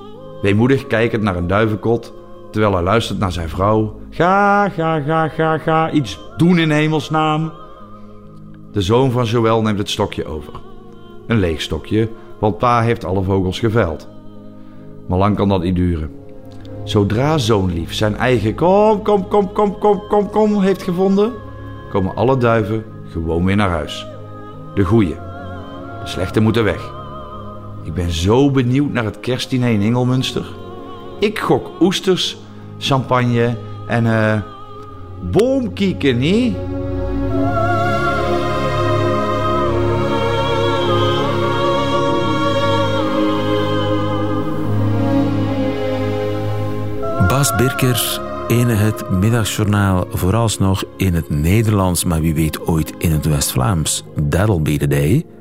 Weemoedig 0.42 0.86
kijkend 0.86 1.22
naar 1.22 1.36
een 1.36 1.46
duivenkot 1.46 2.17
terwijl 2.50 2.72
hij 2.72 2.82
luistert 2.82 3.18
naar 3.18 3.32
zijn 3.32 3.48
vrouw. 3.48 4.00
Ga, 4.10 4.68
ga, 4.68 5.00
ga, 5.00 5.28
ga, 5.28 5.58
ga, 5.58 5.90
iets 5.90 6.20
doen 6.36 6.58
in 6.58 6.70
hemelsnaam. 6.70 7.52
De 8.72 8.82
zoon 8.82 9.10
van 9.10 9.24
Joël 9.24 9.62
neemt 9.62 9.78
het 9.78 9.90
stokje 9.90 10.26
over. 10.26 10.52
Een 11.26 11.38
leeg 11.38 11.60
stokje, 11.60 12.08
want 12.38 12.58
pa 12.58 12.82
heeft 12.82 13.04
alle 13.04 13.22
vogels 13.22 13.58
geveld. 13.58 14.08
Maar 15.06 15.18
lang 15.18 15.36
kan 15.36 15.48
dat 15.48 15.62
niet 15.62 15.74
duren. 15.74 16.10
Zodra 16.84 17.38
zoonlief 17.38 17.94
zijn 17.94 18.16
eigen 18.16 18.54
kom, 18.54 19.02
kom, 19.02 19.28
kom, 19.28 19.52
kom, 19.52 19.78
kom, 19.78 20.02
kom, 20.08 20.30
kom 20.30 20.60
heeft 20.60 20.82
gevonden, 20.82 21.32
komen 21.90 22.14
alle 22.14 22.36
duiven 22.36 22.84
gewoon 23.10 23.44
weer 23.44 23.56
naar 23.56 23.70
huis. 23.70 24.06
De 24.74 24.84
goeie. 24.84 25.14
De 26.02 26.06
slechte 26.06 26.40
moeten 26.40 26.64
weg. 26.64 26.92
Ik 27.82 27.94
ben 27.94 28.10
zo 28.10 28.50
benieuwd 28.50 28.92
naar 28.92 29.04
het 29.04 29.20
kerstdiner 29.20 29.70
in 29.70 29.82
Engelmunster. 29.82 30.46
Ik 31.18 31.38
gok 31.38 31.80
oesters, 31.80 32.36
champagne 32.78 33.56
en 33.86 34.04
uh, 34.04 34.40
boomkieken? 35.20 36.18
Bas 47.28 47.56
Birker, 47.56 48.20
ene 48.48 48.72
het 48.72 49.10
middagjournaal, 49.10 50.06
vooralsnog 50.10 50.84
in 50.96 51.14
het 51.14 51.30
Nederlands, 51.30 52.04
maar 52.04 52.20
wie 52.20 52.34
weet 52.34 52.66
ooit 52.66 52.92
in 52.98 53.12
het 53.12 53.26
West-Vlaams. 53.26 54.04
That'll 54.28 54.60
be 54.60 54.76
the 54.76 54.86
day. 54.86 55.37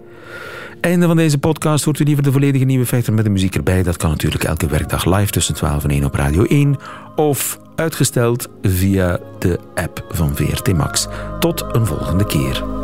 Einde 0.88 1.06
van 1.06 1.16
deze 1.16 1.38
podcast. 1.38 1.86
Hoort 1.86 2.00
u 2.00 2.04
liever 2.04 2.24
de 2.24 2.32
volledige 2.32 2.66
nieuwe 2.66 2.86
feiten 2.86 3.14
met 3.14 3.24
de 3.24 3.30
muziek 3.30 3.56
erbij? 3.56 3.84
Dat 3.84 3.98
kan 3.98 4.10
natuurlijk 4.10 4.44
elke 4.44 4.68
werkdag 4.68 5.06
live 5.06 5.32
tussen 5.32 5.56
12 5.56 5.84
en 5.84 5.90
1 5.90 6.06
op 6.06 6.14
Radio 6.14 6.44
1. 6.44 6.78
Of 7.16 7.60
uitgesteld 7.76 8.48
via 8.62 9.20
de 9.40 9.60
app 9.76 10.06
van 10.10 10.36
VRT 10.36 10.74
Max. 10.74 11.08
Tot 11.40 11.66
een 11.72 11.86
volgende 11.86 12.26
keer. 12.26 12.77